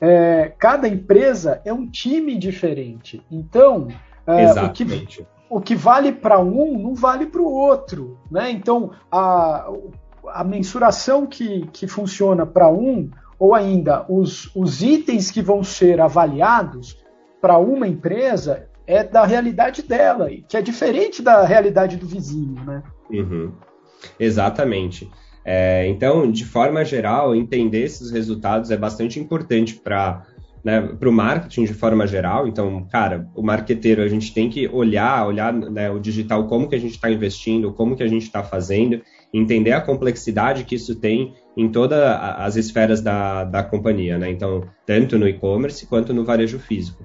é, 0.00 0.52
cada 0.58 0.86
empresa 0.86 1.60
é 1.64 1.72
um 1.72 1.88
time 1.90 2.36
diferente. 2.38 3.22
Então, 3.30 3.88
é, 4.26 4.64
o, 4.64 4.72
que, 4.72 5.26
o 5.48 5.60
que 5.60 5.74
vale 5.74 6.12
para 6.12 6.38
um 6.40 6.78
não 6.78 6.94
vale 6.94 7.26
para 7.26 7.40
o 7.40 7.52
outro. 7.52 8.18
Né? 8.30 8.50
Então, 8.50 8.90
a, 9.10 9.70
a 10.28 10.44
mensuração 10.44 11.26
que, 11.26 11.66
que 11.72 11.86
funciona 11.86 12.44
para 12.44 12.68
um, 12.68 13.10
ou 13.38 13.54
ainda 13.54 14.04
os, 14.08 14.50
os 14.54 14.82
itens 14.82 15.30
que 15.30 15.42
vão 15.42 15.62
ser 15.62 16.00
avaliados 16.00 16.98
para 17.40 17.58
uma 17.58 17.86
empresa, 17.86 18.68
é 18.86 19.02
da 19.02 19.24
realidade 19.24 19.82
dela, 19.82 20.28
que 20.48 20.56
é 20.56 20.62
diferente 20.62 21.22
da 21.22 21.44
realidade 21.44 21.96
do 21.96 22.06
vizinho. 22.06 22.54
Né? 22.64 22.82
Uhum. 23.10 23.52
Exatamente. 24.18 25.10
É, 25.44 25.86
então, 25.86 26.30
de 26.30 26.44
forma 26.44 26.84
geral, 26.84 27.34
entender 27.34 27.82
esses 27.82 28.10
resultados 28.10 28.70
é 28.70 28.76
bastante 28.76 29.20
importante 29.20 29.74
para 29.74 30.26
né, 30.66 30.80
para 30.80 31.08
o 31.08 31.12
marketing 31.12 31.62
de 31.62 31.74
forma 31.74 32.08
geral. 32.08 32.48
Então, 32.48 32.88
cara, 32.90 33.28
o 33.36 33.40
marqueteiro, 33.40 34.02
a 34.02 34.08
gente 34.08 34.34
tem 34.34 34.50
que 34.50 34.66
olhar, 34.66 35.24
olhar 35.24 35.52
né, 35.52 35.88
o 35.88 36.00
digital, 36.00 36.48
como 36.48 36.68
que 36.68 36.74
a 36.74 36.80
gente 36.80 36.96
está 36.96 37.08
investindo, 37.08 37.72
como 37.72 37.94
que 37.94 38.02
a 38.02 38.08
gente 38.08 38.24
está 38.24 38.42
fazendo, 38.42 39.00
entender 39.32 39.70
a 39.70 39.80
complexidade 39.80 40.64
que 40.64 40.74
isso 40.74 40.96
tem 40.96 41.34
em 41.56 41.68
todas 41.68 42.00
as 42.00 42.56
esferas 42.56 43.00
da, 43.00 43.44
da 43.44 43.62
companhia, 43.62 44.18
né? 44.18 44.28
Então, 44.28 44.64
tanto 44.84 45.16
no 45.16 45.28
e-commerce 45.28 45.86
quanto 45.86 46.12
no 46.12 46.24
varejo 46.24 46.58
físico. 46.58 47.04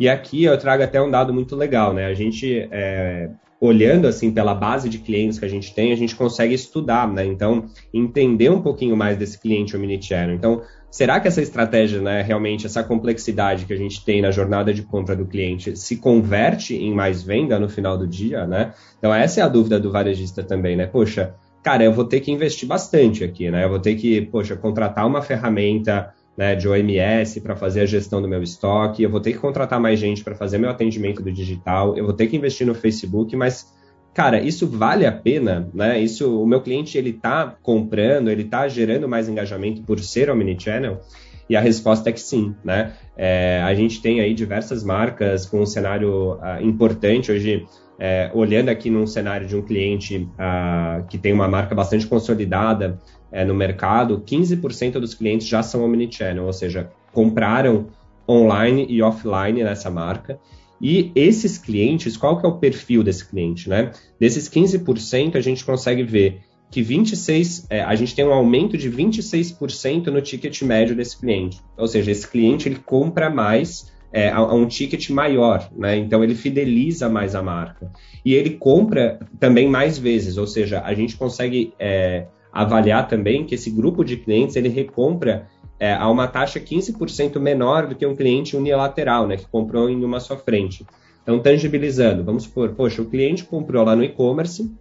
E 0.00 0.08
aqui 0.08 0.44
eu 0.44 0.56
trago 0.56 0.82
até 0.82 0.98
um 0.98 1.10
dado 1.10 1.34
muito 1.34 1.54
legal, 1.54 1.92
né? 1.92 2.06
A 2.06 2.14
gente, 2.14 2.66
é, 2.70 3.28
olhando 3.60 4.08
assim 4.08 4.32
pela 4.32 4.54
base 4.54 4.88
de 4.88 4.98
clientes 4.98 5.38
que 5.38 5.44
a 5.44 5.48
gente 5.48 5.74
tem, 5.74 5.92
a 5.92 5.96
gente 5.96 6.16
consegue 6.16 6.54
estudar, 6.54 7.06
né? 7.12 7.26
Então, 7.26 7.66
entender 7.92 8.50
um 8.50 8.62
pouquinho 8.62 8.96
mais 8.96 9.18
desse 9.18 9.38
cliente 9.38 9.76
omnichannel. 9.76 10.34
Então, 10.34 10.62
será 10.92 11.18
que 11.18 11.26
essa 11.26 11.40
estratégia, 11.40 12.02
né, 12.02 12.20
realmente 12.20 12.66
essa 12.66 12.84
complexidade 12.84 13.64
que 13.64 13.72
a 13.72 13.76
gente 13.76 14.04
tem 14.04 14.20
na 14.20 14.30
jornada 14.30 14.74
de 14.74 14.82
compra 14.82 15.16
do 15.16 15.24
cliente 15.24 15.74
se 15.74 15.96
converte 15.96 16.76
em 16.76 16.92
mais 16.92 17.22
venda 17.22 17.58
no 17.58 17.66
final 17.66 17.96
do 17.96 18.06
dia, 18.06 18.46
né? 18.46 18.74
Então 18.98 19.12
essa 19.12 19.40
é 19.40 19.42
a 19.42 19.48
dúvida 19.48 19.80
do 19.80 19.90
varejista 19.90 20.42
também, 20.42 20.76
né? 20.76 20.86
Poxa, 20.86 21.34
cara, 21.62 21.82
eu 21.82 21.94
vou 21.94 22.04
ter 22.04 22.20
que 22.20 22.30
investir 22.30 22.68
bastante 22.68 23.24
aqui, 23.24 23.50
né? 23.50 23.64
Eu 23.64 23.70
vou 23.70 23.80
ter 23.80 23.94
que, 23.94 24.20
poxa, 24.20 24.54
contratar 24.54 25.06
uma 25.06 25.22
ferramenta 25.22 26.12
né, 26.36 26.54
de 26.54 26.68
OMS 26.68 27.40
para 27.40 27.56
fazer 27.56 27.80
a 27.80 27.86
gestão 27.86 28.20
do 28.20 28.28
meu 28.28 28.42
estoque, 28.42 29.02
eu 29.02 29.10
vou 29.10 29.20
ter 29.20 29.32
que 29.32 29.38
contratar 29.38 29.80
mais 29.80 29.98
gente 29.98 30.22
para 30.22 30.34
fazer 30.34 30.58
meu 30.58 30.68
atendimento 30.68 31.22
do 31.22 31.32
digital, 31.32 31.96
eu 31.96 32.04
vou 32.04 32.14
ter 32.14 32.26
que 32.26 32.36
investir 32.36 32.66
no 32.66 32.74
Facebook, 32.74 33.34
mas 33.34 33.72
cara, 34.14 34.40
isso 34.40 34.66
vale 34.66 35.06
a 35.06 35.12
pena, 35.12 35.68
né? 35.72 36.00
Isso, 36.00 36.42
o 36.42 36.46
meu 36.46 36.60
cliente 36.60 36.96
ele 36.96 37.12
tá 37.12 37.56
comprando, 37.62 38.30
ele 38.30 38.44
tá 38.44 38.68
gerando 38.68 39.08
mais 39.08 39.28
engajamento 39.28 39.82
por 39.82 39.98
ser 40.00 40.30
omnichannel? 40.30 41.00
E 41.48 41.56
a 41.56 41.60
resposta 41.60 42.08
é 42.08 42.12
que 42.12 42.20
sim, 42.20 42.54
né? 42.64 42.92
É, 43.16 43.60
a 43.64 43.74
gente 43.74 44.00
tem 44.00 44.20
aí 44.20 44.32
diversas 44.32 44.82
marcas 44.82 45.44
com 45.44 45.60
um 45.60 45.66
cenário 45.66 46.34
uh, 46.34 46.62
importante 46.62 47.30
hoje. 47.30 47.66
É, 48.04 48.30
olhando 48.34 48.68
aqui 48.68 48.90
num 48.90 49.06
cenário 49.06 49.46
de 49.46 49.54
um 49.54 49.62
cliente 49.62 50.28
uh, 50.34 51.06
que 51.06 51.16
tem 51.16 51.32
uma 51.32 51.46
marca 51.46 51.72
bastante 51.72 52.04
consolidada 52.04 52.98
é, 53.30 53.44
no 53.44 53.54
mercado, 53.54 54.22
15% 54.26 54.92
dos 54.94 55.14
clientes 55.14 55.46
já 55.46 55.62
são 55.62 55.84
omnichannel, 55.84 56.46
ou 56.46 56.52
seja, 56.52 56.90
compraram 57.12 57.88
online 58.28 58.86
e 58.88 59.02
offline 59.02 59.62
nessa 59.62 59.90
marca. 59.90 60.38
E 60.82 61.12
esses 61.14 61.56
clientes, 61.58 62.16
qual 62.16 62.40
que 62.40 62.44
é 62.44 62.48
o 62.48 62.58
perfil 62.58 63.04
desse 63.04 63.24
cliente, 63.24 63.68
né? 63.68 63.92
Desses 64.18 64.48
15%, 64.48 65.36
a 65.36 65.40
gente 65.40 65.64
consegue 65.64 66.02
ver 66.02 66.40
que 66.72 66.82
26, 66.82 67.66
é, 67.70 67.82
a 67.82 67.94
gente 67.94 68.14
tem 68.16 68.26
um 68.26 68.32
aumento 68.32 68.76
de 68.76 68.90
26% 68.90 70.06
no 70.06 70.20
ticket 70.20 70.62
médio 70.62 70.96
desse 70.96 71.20
cliente. 71.20 71.60
Ou 71.76 71.86
seja, 71.86 72.10
esse 72.10 72.26
cliente 72.26 72.66
ele 72.66 72.80
compra 72.84 73.30
mais 73.30 73.92
é, 74.12 74.30
a, 74.30 74.38
a, 74.38 74.54
um 74.54 74.66
ticket 74.66 75.10
maior, 75.10 75.70
né? 75.76 75.96
Então 75.96 76.24
ele 76.24 76.34
fideliza 76.34 77.08
mais 77.08 77.34
a 77.34 77.42
marca. 77.42 77.92
E 78.24 78.34
ele 78.34 78.50
compra 78.50 79.20
também 79.38 79.68
mais 79.68 79.98
vezes, 79.98 80.36
ou 80.36 80.46
seja, 80.46 80.80
a 80.80 80.94
gente 80.94 81.16
consegue 81.16 81.72
é, 81.78 82.26
avaliar 82.52 83.06
também 83.06 83.44
que 83.44 83.54
esse 83.54 83.70
grupo 83.70 84.02
de 84.02 84.16
clientes 84.16 84.56
ele 84.56 84.68
recompra 84.68 85.46
é, 85.82 85.94
a 85.94 86.08
uma 86.08 86.28
taxa 86.28 86.60
15% 86.60 87.40
menor 87.40 87.88
do 87.88 87.96
que 87.96 88.06
um 88.06 88.14
cliente 88.14 88.56
unilateral, 88.56 89.26
né, 89.26 89.36
que 89.36 89.48
comprou 89.48 89.90
em 89.90 90.04
uma 90.04 90.20
só 90.20 90.36
frente. 90.36 90.86
Então, 91.20 91.40
tangibilizando, 91.40 92.22
vamos 92.22 92.44
supor, 92.44 92.68
poxa, 92.76 93.02
o 93.02 93.06
cliente 93.06 93.42
comprou 93.42 93.84
lá 93.84 93.96
no 93.96 94.04
e-commerce 94.04 94.72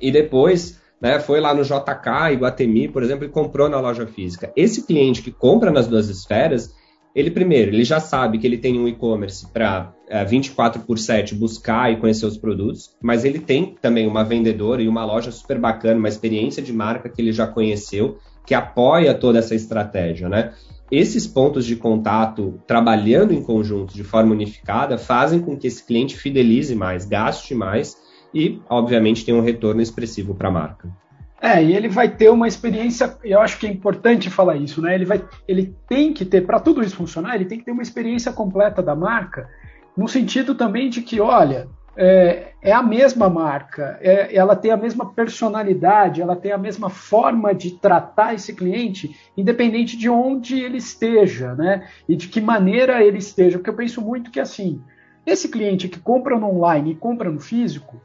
e 0.00 0.10
depois 0.10 0.80
né, 0.98 1.20
foi 1.20 1.38
lá 1.38 1.52
no 1.52 1.62
JK, 1.62 2.32
Iguatemi, 2.32 2.88
por 2.88 3.02
exemplo, 3.02 3.26
e 3.26 3.28
comprou 3.28 3.68
na 3.68 3.78
loja 3.78 4.06
física. 4.06 4.50
Esse 4.56 4.86
cliente 4.86 5.20
que 5.20 5.30
compra 5.30 5.70
nas 5.70 5.86
duas 5.86 6.08
esferas, 6.08 6.74
ele 7.14 7.30
primeiro, 7.30 7.70
ele 7.70 7.84
já 7.84 8.00
sabe 8.00 8.38
que 8.38 8.46
ele 8.46 8.56
tem 8.56 8.80
um 8.80 8.88
e-commerce 8.88 9.46
para 9.52 9.92
é, 10.08 10.24
24 10.24 10.80
por 10.80 10.98
7 10.98 11.34
buscar 11.34 11.92
e 11.92 11.96
conhecer 11.96 12.24
os 12.24 12.38
produtos, 12.38 12.96
mas 13.02 13.26
ele 13.26 13.38
tem 13.38 13.76
também 13.82 14.06
uma 14.06 14.24
vendedora 14.24 14.80
e 14.80 14.88
uma 14.88 15.04
loja 15.04 15.30
super 15.30 15.58
bacana, 15.58 15.98
uma 15.98 16.08
experiência 16.08 16.62
de 16.62 16.72
marca 16.72 17.10
que 17.10 17.20
ele 17.20 17.32
já 17.32 17.46
conheceu, 17.46 18.16
que 18.44 18.54
apoia 18.54 19.14
toda 19.14 19.38
essa 19.38 19.54
estratégia, 19.54 20.28
né? 20.28 20.52
Esses 20.90 21.26
pontos 21.26 21.64
de 21.64 21.74
contato, 21.74 22.60
trabalhando 22.66 23.32
em 23.32 23.42
conjunto 23.42 23.94
de 23.94 24.04
forma 24.04 24.32
unificada, 24.32 24.98
fazem 24.98 25.40
com 25.40 25.56
que 25.56 25.66
esse 25.66 25.86
cliente 25.86 26.16
fidelize 26.16 26.74
mais, 26.74 27.06
gaste 27.06 27.54
mais 27.54 27.96
e, 28.34 28.60
obviamente, 28.68 29.24
tenha 29.24 29.36
um 29.36 29.42
retorno 29.42 29.80
expressivo 29.80 30.34
para 30.34 30.48
a 30.48 30.52
marca. 30.52 31.02
É, 31.40 31.64
e 31.64 31.74
ele 31.74 31.88
vai 31.88 32.08
ter 32.08 32.30
uma 32.30 32.46
experiência, 32.46 33.16
eu 33.24 33.40
acho 33.40 33.58
que 33.58 33.66
é 33.66 33.70
importante 33.70 34.30
falar 34.30 34.56
isso, 34.56 34.80
né? 34.80 34.94
Ele, 34.94 35.04
vai, 35.04 35.24
ele 35.48 35.74
tem 35.88 36.12
que 36.12 36.24
ter, 36.24 36.42
para 36.42 36.60
tudo 36.60 36.82
isso 36.82 36.94
funcionar, 36.94 37.34
ele 37.34 37.46
tem 37.46 37.58
que 37.58 37.64
ter 37.64 37.72
uma 37.72 37.82
experiência 37.82 38.32
completa 38.32 38.80
da 38.80 38.94
marca, 38.94 39.48
no 39.96 40.06
sentido 40.06 40.54
também 40.54 40.88
de 40.88 41.02
que, 41.02 41.20
olha, 41.20 41.68
é, 41.96 42.52
é 42.62 42.72
a 42.72 42.82
mesma 42.82 43.28
marca, 43.28 43.98
é, 44.00 44.34
ela 44.34 44.56
tem 44.56 44.70
a 44.70 44.76
mesma 44.76 45.12
personalidade, 45.12 46.22
ela 46.22 46.36
tem 46.36 46.52
a 46.52 46.58
mesma 46.58 46.88
forma 46.88 47.54
de 47.54 47.72
tratar 47.72 48.34
esse 48.34 48.54
cliente, 48.54 49.14
independente 49.36 49.96
de 49.96 50.08
onde 50.08 50.60
ele 50.60 50.78
esteja, 50.78 51.54
né? 51.54 51.86
E 52.08 52.16
de 52.16 52.28
que 52.28 52.40
maneira 52.40 53.02
ele 53.02 53.18
esteja. 53.18 53.58
Porque 53.58 53.70
eu 53.70 53.76
penso 53.76 54.00
muito 54.00 54.30
que 54.30 54.40
assim, 54.40 54.80
esse 55.26 55.48
cliente 55.48 55.88
que 55.88 56.00
compra 56.00 56.38
no 56.38 56.48
online 56.48 56.92
e 56.92 56.96
compra 56.96 57.30
no 57.30 57.40
físico, 57.40 58.00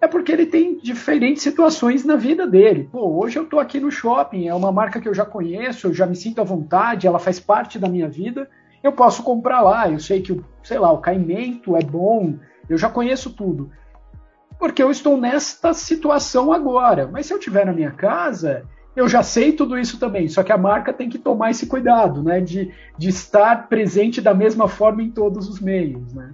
é 0.00 0.06
porque 0.08 0.32
ele 0.32 0.46
tem 0.46 0.78
diferentes 0.78 1.42
situações 1.42 2.04
na 2.04 2.16
vida 2.16 2.46
dele. 2.46 2.88
Pô, 2.90 3.22
hoje 3.22 3.38
eu 3.38 3.44
estou 3.44 3.60
aqui 3.60 3.78
no 3.78 3.90
shopping, 3.90 4.48
é 4.48 4.54
uma 4.54 4.72
marca 4.72 5.00
que 5.00 5.08
eu 5.08 5.14
já 5.14 5.24
conheço, 5.24 5.86
eu 5.86 5.94
já 5.94 6.06
me 6.06 6.16
sinto 6.16 6.40
à 6.40 6.44
vontade, 6.44 7.06
ela 7.06 7.20
faz 7.20 7.38
parte 7.38 7.78
da 7.78 7.88
minha 7.88 8.08
vida. 8.08 8.48
Eu 8.82 8.92
posso 8.92 9.22
comprar 9.22 9.60
lá, 9.60 9.88
eu 9.88 10.00
sei 10.00 10.20
que, 10.20 10.40
sei 10.62 10.78
lá, 10.78 10.90
o 10.90 10.98
caimento 10.98 11.76
é 11.76 11.82
bom, 11.82 12.34
eu 12.68 12.76
já 12.76 12.88
conheço 12.88 13.30
tudo. 13.30 13.70
Porque 14.58 14.82
eu 14.82 14.90
estou 14.90 15.16
nesta 15.16 15.72
situação 15.72 16.52
agora. 16.52 17.08
Mas 17.10 17.26
se 17.26 17.34
eu 17.34 17.38
estiver 17.38 17.66
na 17.66 17.72
minha 17.72 17.90
casa, 17.90 18.64
eu 18.94 19.08
já 19.08 19.22
sei 19.22 19.52
tudo 19.52 19.78
isso 19.78 19.98
também. 19.98 20.28
Só 20.28 20.42
que 20.42 20.52
a 20.52 20.58
marca 20.58 20.92
tem 20.92 21.08
que 21.08 21.18
tomar 21.18 21.50
esse 21.50 21.66
cuidado, 21.66 22.22
né? 22.22 22.40
De, 22.40 22.72
de 22.96 23.08
estar 23.08 23.68
presente 23.68 24.20
da 24.20 24.34
mesma 24.34 24.68
forma 24.68 25.02
em 25.02 25.10
todos 25.10 25.48
os 25.48 25.60
meios, 25.60 26.12
né? 26.14 26.32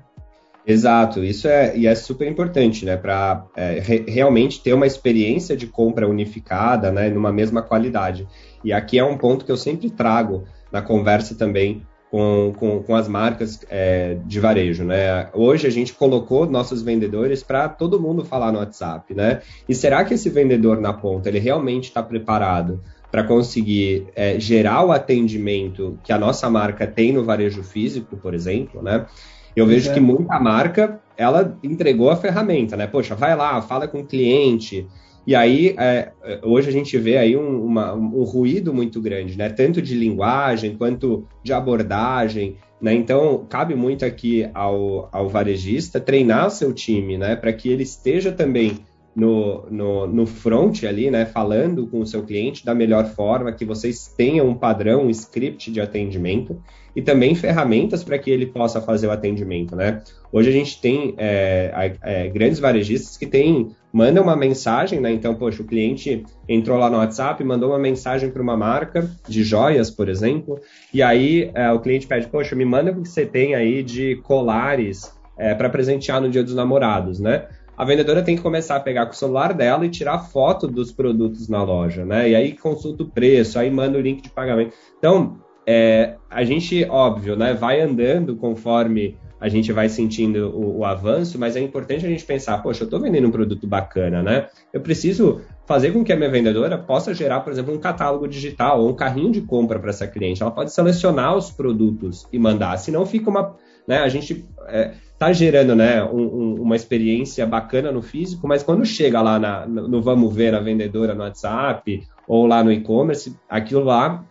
Exato, 0.67 1.25
isso 1.25 1.49
é, 1.49 1.75
e 1.75 1.87
é 1.87 1.95
super 1.95 2.29
importante, 2.29 2.85
né, 2.85 2.95
para 2.95 3.47
é, 3.57 3.81
re, 3.81 4.05
realmente 4.07 4.63
ter 4.63 4.75
uma 4.75 4.87
experiência 4.87 5.57
de 5.57 5.67
compra 5.67 6.07
unificada, 6.07 6.93
né, 6.93 7.09
numa 7.09 7.33
mesma 7.33 7.63
qualidade. 7.63 8.29
E 8.63 8.71
aqui 8.71 8.99
é 8.99 9.05
um 9.05 9.17
ponto 9.17 9.47
que 9.47 9.51
eu 9.51 9.57
sempre 9.57 9.89
trago 9.89 10.45
na 10.71 10.83
conversa 10.83 11.35
também 11.35 11.87
com, 12.11 12.55
com, 12.57 12.83
com 12.83 12.94
as 12.94 13.07
marcas 13.07 13.61
é, 13.68 14.16
de 14.25 14.40
varejo, 14.40 14.85
né? 14.85 15.29
Hoje 15.35 15.66
a 15.66 15.71
gente 15.71 15.92
colocou 15.92 16.47
nossos 16.47 16.83
vendedores 16.83 17.42
para 17.42 17.68
todo 17.68 18.01
mundo 18.01 18.25
falar 18.25 18.51
no 18.51 18.59
WhatsApp, 18.59 19.14
né? 19.14 19.42
E 19.68 19.75
será 19.75 20.05
que 20.05 20.14
esse 20.14 20.31
vendedor 20.31 20.81
na 20.81 20.92
ponta 20.92 21.29
ele 21.29 21.38
realmente 21.38 21.85
está 21.85 22.03
preparado 22.03 22.81
para 23.11 23.25
conseguir 23.25 24.07
é, 24.14 24.38
gerar 24.38 24.85
o 24.85 24.92
atendimento 24.92 25.99
que 26.03 26.12
a 26.12 26.18
nossa 26.18 26.49
marca 26.49 26.87
tem 26.87 27.12
no 27.12 27.25
varejo 27.25 27.62
físico, 27.62 28.16
por 28.16 28.35
exemplo, 28.35 28.83
né? 28.83 29.07
Eu 29.55 29.66
vejo 29.66 29.90
é. 29.90 29.94
que 29.94 30.01
muita 30.01 30.38
marca, 30.38 31.01
ela 31.16 31.59
entregou 31.62 32.11
a 32.11 32.16
ferramenta, 32.16 32.77
né? 32.77 32.87
Poxa, 32.87 33.14
vai 33.14 33.35
lá, 33.35 33.61
fala 33.61 33.88
com 33.88 34.01
o 34.01 34.07
cliente. 34.07 34.87
E 35.29 35.35
aí, 35.35 35.75
é, 35.79 36.11
hoje 36.43 36.71
a 36.71 36.73
gente 36.73 36.97
vê 36.97 37.19
aí 37.19 37.37
um, 37.37 37.62
uma, 37.62 37.93
um 37.93 38.23
ruído 38.25 38.73
muito 38.73 38.99
grande, 38.99 39.37
né? 39.37 39.51
Tanto 39.51 39.83
de 39.83 39.95
linguagem 39.95 40.75
quanto 40.75 41.29
de 41.43 41.53
abordagem, 41.53 42.57
né? 42.81 42.95
Então, 42.95 43.45
cabe 43.47 43.75
muito 43.75 44.07
aqui 44.07 44.49
ao, 44.55 45.11
ao 45.12 45.29
varejista 45.29 46.01
treinar 46.01 46.51
seu 46.51 46.73
time, 46.73 47.19
né? 47.19 47.37
Para 47.37 47.53
que 47.53 47.69
ele 47.69 47.83
esteja 47.83 48.33
também 48.33 48.79
no, 49.14 49.67
no, 49.71 50.07
no 50.07 50.27
front 50.27 50.85
ali, 50.85 51.11
né, 51.11 51.27
falando 51.27 51.87
com 51.88 52.01
o 52.01 52.07
seu 52.07 52.23
cliente 52.23 52.64
da 52.64 52.75
melhor 52.75 53.05
forma, 53.05 53.53
que 53.53 53.64
vocês 53.64 54.07
tenham 54.17 54.49
um 54.49 54.55
padrão, 54.55 55.07
um 55.07 55.11
script 55.11 55.71
de 55.71 55.81
atendimento 55.81 56.59
e 56.99 57.03
também 57.03 57.33
ferramentas 57.33 58.03
para 58.03 58.19
que 58.19 58.29
ele 58.29 58.45
possa 58.45 58.81
fazer 58.81 59.07
o 59.07 59.13
atendimento, 59.13 59.77
né? 59.77 60.03
Hoje 60.33 60.49
a 60.49 60.53
gente 60.53 60.81
tem 60.81 61.15
é, 61.17 61.95
é, 62.03 62.27
grandes 62.27 62.59
varejistas 62.59 63.17
que 63.17 63.25
têm, 63.25 63.69
mandam 63.93 64.25
uma 64.25 64.35
mensagem, 64.35 64.99
né? 65.01 65.13
Então, 65.13 65.33
poxa, 65.37 65.63
o 65.63 65.65
cliente 65.65 66.25
entrou 66.49 66.77
lá 66.77 66.91
no 66.91 66.97
WhatsApp, 66.97 67.45
mandou 67.45 67.71
uma 67.71 67.79
mensagem 67.79 68.33
para 68.33 68.43
uma 68.43 68.57
marca 68.57 69.09
de 69.29 69.45
joias, 69.45 69.93
por 69.93 70.09
exemplo, 70.09 70.59
e 70.93 71.01
aí 71.01 71.53
é, 71.55 71.71
o 71.71 71.79
cliente 71.79 72.05
pede, 72.05 72.27
poxa, 72.27 72.57
me 72.57 72.65
manda 72.65 72.91
o 72.91 73.01
que 73.01 73.09
você 73.09 73.25
tem 73.25 73.55
aí 73.55 73.85
de 73.85 74.17
colares 74.25 75.17
é, 75.39 75.55
para 75.55 75.71
presentear 75.71 76.21
no 76.21 76.29
Dia 76.29 76.43
dos 76.43 76.57
Namorados, 76.57 77.21
né? 77.21 77.47
a 77.77 77.85
vendedora 77.85 78.25
tem 78.25 78.35
que 78.35 78.43
começar 78.43 78.75
a 78.75 78.81
pegar 78.81 79.07
com 79.07 79.13
o 79.13 79.17
celular 79.17 79.55
dela 79.55 79.87
e 79.87 79.89
tirar 79.89 80.19
foto 80.19 80.67
dos 80.67 80.91
produtos 80.91 81.49
na 81.49 81.63
loja, 81.63 82.05
né? 82.05 82.29
E 82.29 82.35
aí 82.35 82.57
consulta 82.57 83.05
o 83.05 83.09
preço, 83.09 83.57
aí 83.57 83.71
manda 83.71 83.97
o 83.97 84.01
link 84.01 84.21
de 84.21 84.31
pagamento. 84.31 84.75
Então, 84.99 85.39
é, 85.70 86.14
a 86.31 86.44
gente, 86.44 86.83
óbvio, 86.88 87.37
né, 87.37 87.52
vai 87.52 87.78
andando 87.78 88.35
conforme 88.37 89.18
a 89.38 89.50
gente 89.50 89.70
vai 89.70 89.87
sentindo 89.87 90.48
o, 90.48 90.78
o, 90.78 90.85
avanço, 90.87 91.38
mas 91.38 91.57
é 91.57 91.61
importante 91.61 92.07
a 92.07 92.09
gente 92.09 92.24
pensar, 92.24 92.62
poxa, 92.62 92.85
eu 92.85 92.87
estou 92.87 92.98
vendendo 92.98 93.28
um 93.28 93.31
produto 93.31 93.66
bacana, 93.66 94.22
né? 94.22 94.46
Eu 94.72 94.81
preciso 94.81 95.42
fazer 95.66 95.92
com 95.92 96.02
que 96.02 96.11
a 96.11 96.16
minha 96.16 96.31
vendedora 96.31 96.78
possa 96.78 97.12
gerar, 97.12 97.40
por 97.40 97.52
exemplo, 97.52 97.74
um 97.74 97.78
catálogo 97.78 98.26
digital 98.26 98.81
ou 98.81 98.88
um 98.88 98.94
carrinho 98.94 99.31
de 99.31 99.42
compra 99.42 99.78
para 99.78 99.90
essa 99.90 100.09
cliente. 100.09 100.42
Ela 100.42 100.50
pode 100.50 100.72
selecionar 100.72 101.37
os 101.37 101.50
produtos 101.50 102.26
e 102.33 102.38
mandar, 102.38 102.78
senão 102.78 103.04
fica 103.04 103.28
uma. 103.28 103.54
Né, 103.87 103.98
a 103.98 104.09
gente 104.09 104.46
é, 104.68 104.94
tá 105.18 105.33
gerando 105.35 105.76
né, 105.76 106.02
um, 106.02 106.22
um, 106.22 106.62
uma 106.62 106.76
experiência 106.76 107.46
bacana 107.46 107.92
no 107.92 108.00
físico, 108.00 108.48
mas 108.48 108.62
quando 108.62 108.87
chega 108.87 109.20
lá 109.20 109.38
na, 109.38 109.66
no, 109.66 109.87
no 109.87 110.00
Vamos 110.00 110.35
Ver, 110.35 110.50
na 110.52 110.61
vendedora 110.61 111.14
no 111.14 111.24
WhatsApp 111.24 112.02
ou 112.26 112.46
lá 112.46 112.64
no 112.64 112.72
e-commerce, 112.72 113.37
aquilo 113.48 113.85
lá 113.85 114.24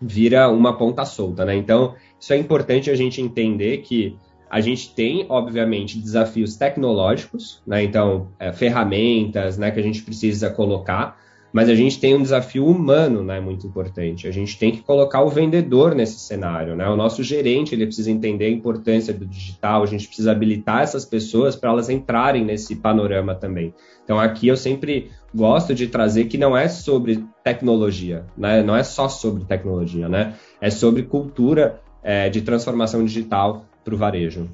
vira 0.00 0.48
uma 0.48 0.76
ponta 0.76 1.04
solta, 1.04 1.44
né? 1.44 1.54
Então, 1.54 1.94
isso 2.20 2.32
é 2.32 2.36
importante 2.36 2.90
a 2.90 2.94
gente 2.94 3.20
entender 3.20 3.78
que 3.78 4.16
a 4.48 4.60
gente 4.60 4.94
tem, 4.94 5.26
obviamente, 5.28 5.98
desafios 5.98 6.56
tecnológicos, 6.56 7.62
né? 7.66 7.82
Então, 7.82 8.28
é, 8.38 8.52
ferramentas, 8.52 9.58
né, 9.58 9.70
que 9.70 9.80
a 9.80 9.82
gente 9.82 10.02
precisa 10.02 10.50
colocar, 10.50 11.18
mas 11.56 11.70
a 11.70 11.74
gente 11.74 11.98
tem 11.98 12.14
um 12.14 12.20
desafio 12.20 12.66
humano, 12.66 13.24
né, 13.24 13.40
muito 13.40 13.66
importante. 13.66 14.28
A 14.28 14.30
gente 14.30 14.58
tem 14.58 14.70
que 14.70 14.82
colocar 14.82 15.22
o 15.22 15.30
vendedor 15.30 15.94
nesse 15.94 16.18
cenário, 16.18 16.76
né? 16.76 16.86
O 16.86 16.96
nosso 16.96 17.22
gerente, 17.22 17.74
ele 17.74 17.86
precisa 17.86 18.10
entender 18.10 18.44
a 18.44 18.50
importância 18.50 19.14
do 19.14 19.24
digital, 19.24 19.82
a 19.82 19.86
gente 19.86 20.06
precisa 20.06 20.32
habilitar 20.32 20.82
essas 20.82 21.06
pessoas 21.06 21.56
para 21.56 21.70
elas 21.70 21.88
entrarem 21.88 22.44
nesse 22.44 22.76
panorama 22.76 23.34
também. 23.34 23.72
Então 24.04 24.20
aqui 24.20 24.48
eu 24.48 24.54
sempre 24.54 25.10
gosto 25.34 25.74
de 25.74 25.86
trazer 25.86 26.26
que 26.26 26.36
não 26.36 26.54
é 26.54 26.68
sobre 26.68 27.24
tecnologia, 27.42 28.26
né? 28.36 28.62
Não 28.62 28.76
é 28.76 28.82
só 28.82 29.08
sobre 29.08 29.42
tecnologia, 29.46 30.10
né? 30.10 30.34
É 30.60 30.68
sobre 30.68 31.04
cultura 31.04 31.80
é, 32.02 32.28
de 32.28 32.42
transformação 32.42 33.02
digital 33.02 33.64
para 33.82 33.94
o 33.94 33.96
varejo. 33.96 34.46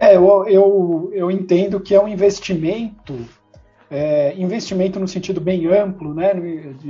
É, 0.00 0.16
eu, 0.16 0.46
eu, 0.48 1.10
eu 1.12 1.30
entendo 1.30 1.78
que 1.78 1.94
é 1.94 2.02
um 2.02 2.08
investimento 2.08 3.18
é, 3.92 4.34
investimento 4.38 4.98
no 4.98 5.06
sentido 5.06 5.38
bem 5.38 5.66
amplo, 5.66 6.14
né? 6.14 6.32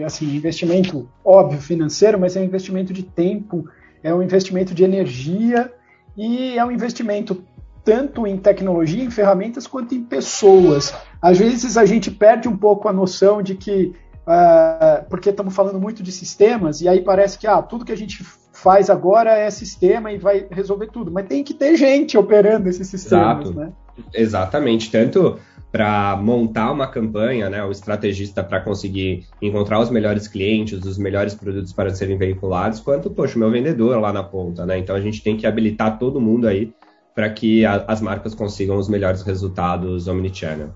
Assim, 0.07 0.37
investimento 0.37 1.09
óbvio 1.25 1.61
financeiro, 1.61 2.19
mas 2.19 2.37
é 2.37 2.41
um 2.41 2.45
investimento 2.45 2.93
de 2.93 3.03
tempo, 3.03 3.69
é 4.05 4.15
um 4.15 4.23
investimento 4.23 4.73
de 4.73 4.85
energia 4.85 5.73
e 6.17 6.57
é 6.57 6.65
um 6.65 6.71
investimento 6.71 7.43
tanto 7.85 8.25
em 8.25 8.37
tecnologia, 8.37 9.03
em 9.03 9.11
ferramentas, 9.11 9.67
quanto 9.67 9.97
em 9.97 10.05
pessoas. 10.05 10.95
Às 11.21 11.39
vezes 11.39 11.77
a 11.77 11.85
gente 11.85 12.09
perde 12.09 12.49
um 12.49 12.57
pouco 12.57 12.89
a 12.89 12.93
noção 12.93 13.43
de 13.43 13.57
que, 13.57 13.93
uh, 14.25 15.05
porque 15.11 15.31
estamos 15.31 15.53
falando 15.53 15.81
muito 15.81 16.05
de 16.05 16.13
sistemas, 16.13 16.81
e 16.81 16.89
aí 16.89 17.01
parece 17.01 17.37
que 17.37 17.49
ah, 17.49 17.61
tudo 17.61 17.85
que 17.85 17.91
a 17.91 17.97
gente 17.97 18.25
faz 18.53 18.89
agora 18.89 19.37
é 19.37 19.51
sistema 19.51 20.13
e 20.13 20.19
vai 20.19 20.47
resolver 20.53 20.87
tudo, 20.87 21.11
mas 21.11 21.27
tem 21.27 21.43
que 21.43 21.53
ter 21.53 21.77
gente 21.77 22.17
operando 22.17 22.69
esses 22.69 22.87
sistemas, 22.87 23.49
Exato. 23.49 23.59
né? 23.59 23.73
Exatamente, 24.15 24.89
tanto 24.89 25.41
para 25.73 26.15
montar 26.17 26.71
uma 26.71 26.87
campanha, 26.87 27.49
né, 27.49 27.65
o 27.65 27.71
estrategista 27.71 28.45
para 28.45 28.61
conseguir 28.61 29.25
encontrar 29.41 29.81
os 29.81 29.89
melhores 29.89 30.29
clientes, 30.29 30.85
os 30.85 30.99
melhores 30.99 31.35
produtos 31.35 31.73
para 31.73 31.95
serem 31.95 32.19
veiculados, 32.19 32.79
quanto, 32.79 33.09
poxa, 33.09 33.37
o 33.37 33.39
meu 33.39 33.51
vendedor 33.51 33.99
lá 33.99 34.13
na 34.13 34.23
ponta, 34.23 34.67
né? 34.67 34.79
Então 34.79 34.95
a 34.95 35.01
gente 35.01 35.23
tem 35.23 35.35
que 35.35 35.47
habilitar 35.47 35.99
todo 35.99 36.21
mundo 36.21 36.47
aí 36.47 36.75
para 37.15 37.31
que 37.31 37.65
a, 37.65 37.85
as 37.89 38.03
marcas 38.03 38.35
consigam 38.35 38.77
os 38.77 38.87
melhores 38.87 39.23
resultados 39.23 40.09
omnichannel. 40.09 40.75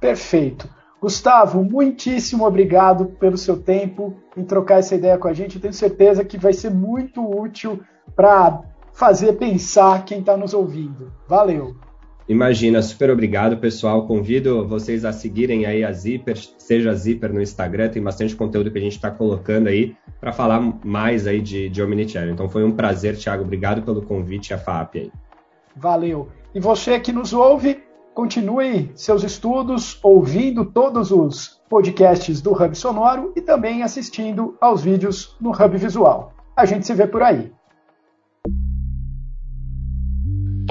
Perfeito. 0.00 0.68
Gustavo, 1.00 1.64
muitíssimo 1.64 2.46
obrigado 2.46 3.06
pelo 3.18 3.36
seu 3.36 3.56
tempo 3.56 4.14
em 4.36 4.44
trocar 4.44 4.78
essa 4.78 4.94
ideia 4.94 5.18
com 5.18 5.26
a 5.26 5.32
gente. 5.32 5.56
Eu 5.56 5.62
tenho 5.62 5.74
certeza 5.74 6.24
que 6.24 6.38
vai 6.38 6.52
ser 6.52 6.70
muito 6.70 7.28
útil 7.28 7.80
para 8.14 8.62
fazer 8.92 9.32
pensar 9.32 10.04
quem 10.04 10.20
está 10.20 10.36
nos 10.36 10.54
ouvindo. 10.54 11.12
Valeu! 11.26 11.74
Imagina, 12.28 12.80
super 12.82 13.10
obrigado, 13.10 13.56
pessoal. 13.56 14.06
Convido 14.06 14.66
vocês 14.66 15.04
a 15.04 15.12
seguirem 15.12 15.66
aí 15.66 15.84
a 15.84 15.92
Zipper, 15.92 16.36
seja 16.58 16.90
a 16.90 16.94
Zipper 16.94 17.32
no 17.32 17.42
Instagram, 17.42 17.88
tem 17.88 18.02
bastante 18.02 18.36
conteúdo 18.36 18.70
que 18.70 18.78
a 18.78 18.82
gente 18.82 18.96
está 18.96 19.10
colocando 19.10 19.68
aí 19.68 19.96
para 20.20 20.32
falar 20.32 20.60
mais 20.84 21.26
aí 21.26 21.40
de, 21.40 21.68
de 21.68 21.82
Omnichannel. 21.82 22.32
Então 22.32 22.48
foi 22.48 22.64
um 22.64 22.72
prazer, 22.72 23.16
Thiago. 23.16 23.42
Obrigado 23.42 23.82
pelo 23.82 24.02
convite 24.02 24.54
a 24.54 24.58
FAP 24.58 24.96
aí. 24.96 25.12
Valeu. 25.76 26.28
E 26.54 26.60
você 26.60 27.00
que 27.00 27.12
nos 27.12 27.32
ouve, 27.32 27.82
continue 28.14 28.90
seus 28.94 29.24
estudos 29.24 29.98
ouvindo 30.02 30.64
todos 30.64 31.10
os 31.10 31.60
podcasts 31.68 32.40
do 32.40 32.52
Hub 32.52 32.74
Sonoro 32.76 33.32
e 33.34 33.40
também 33.40 33.82
assistindo 33.82 34.56
aos 34.60 34.82
vídeos 34.82 35.36
no 35.40 35.50
Hub 35.50 35.76
Visual. 35.76 36.32
A 36.54 36.66
gente 36.66 36.86
se 36.86 36.94
vê 36.94 37.06
por 37.06 37.22
aí. 37.22 37.50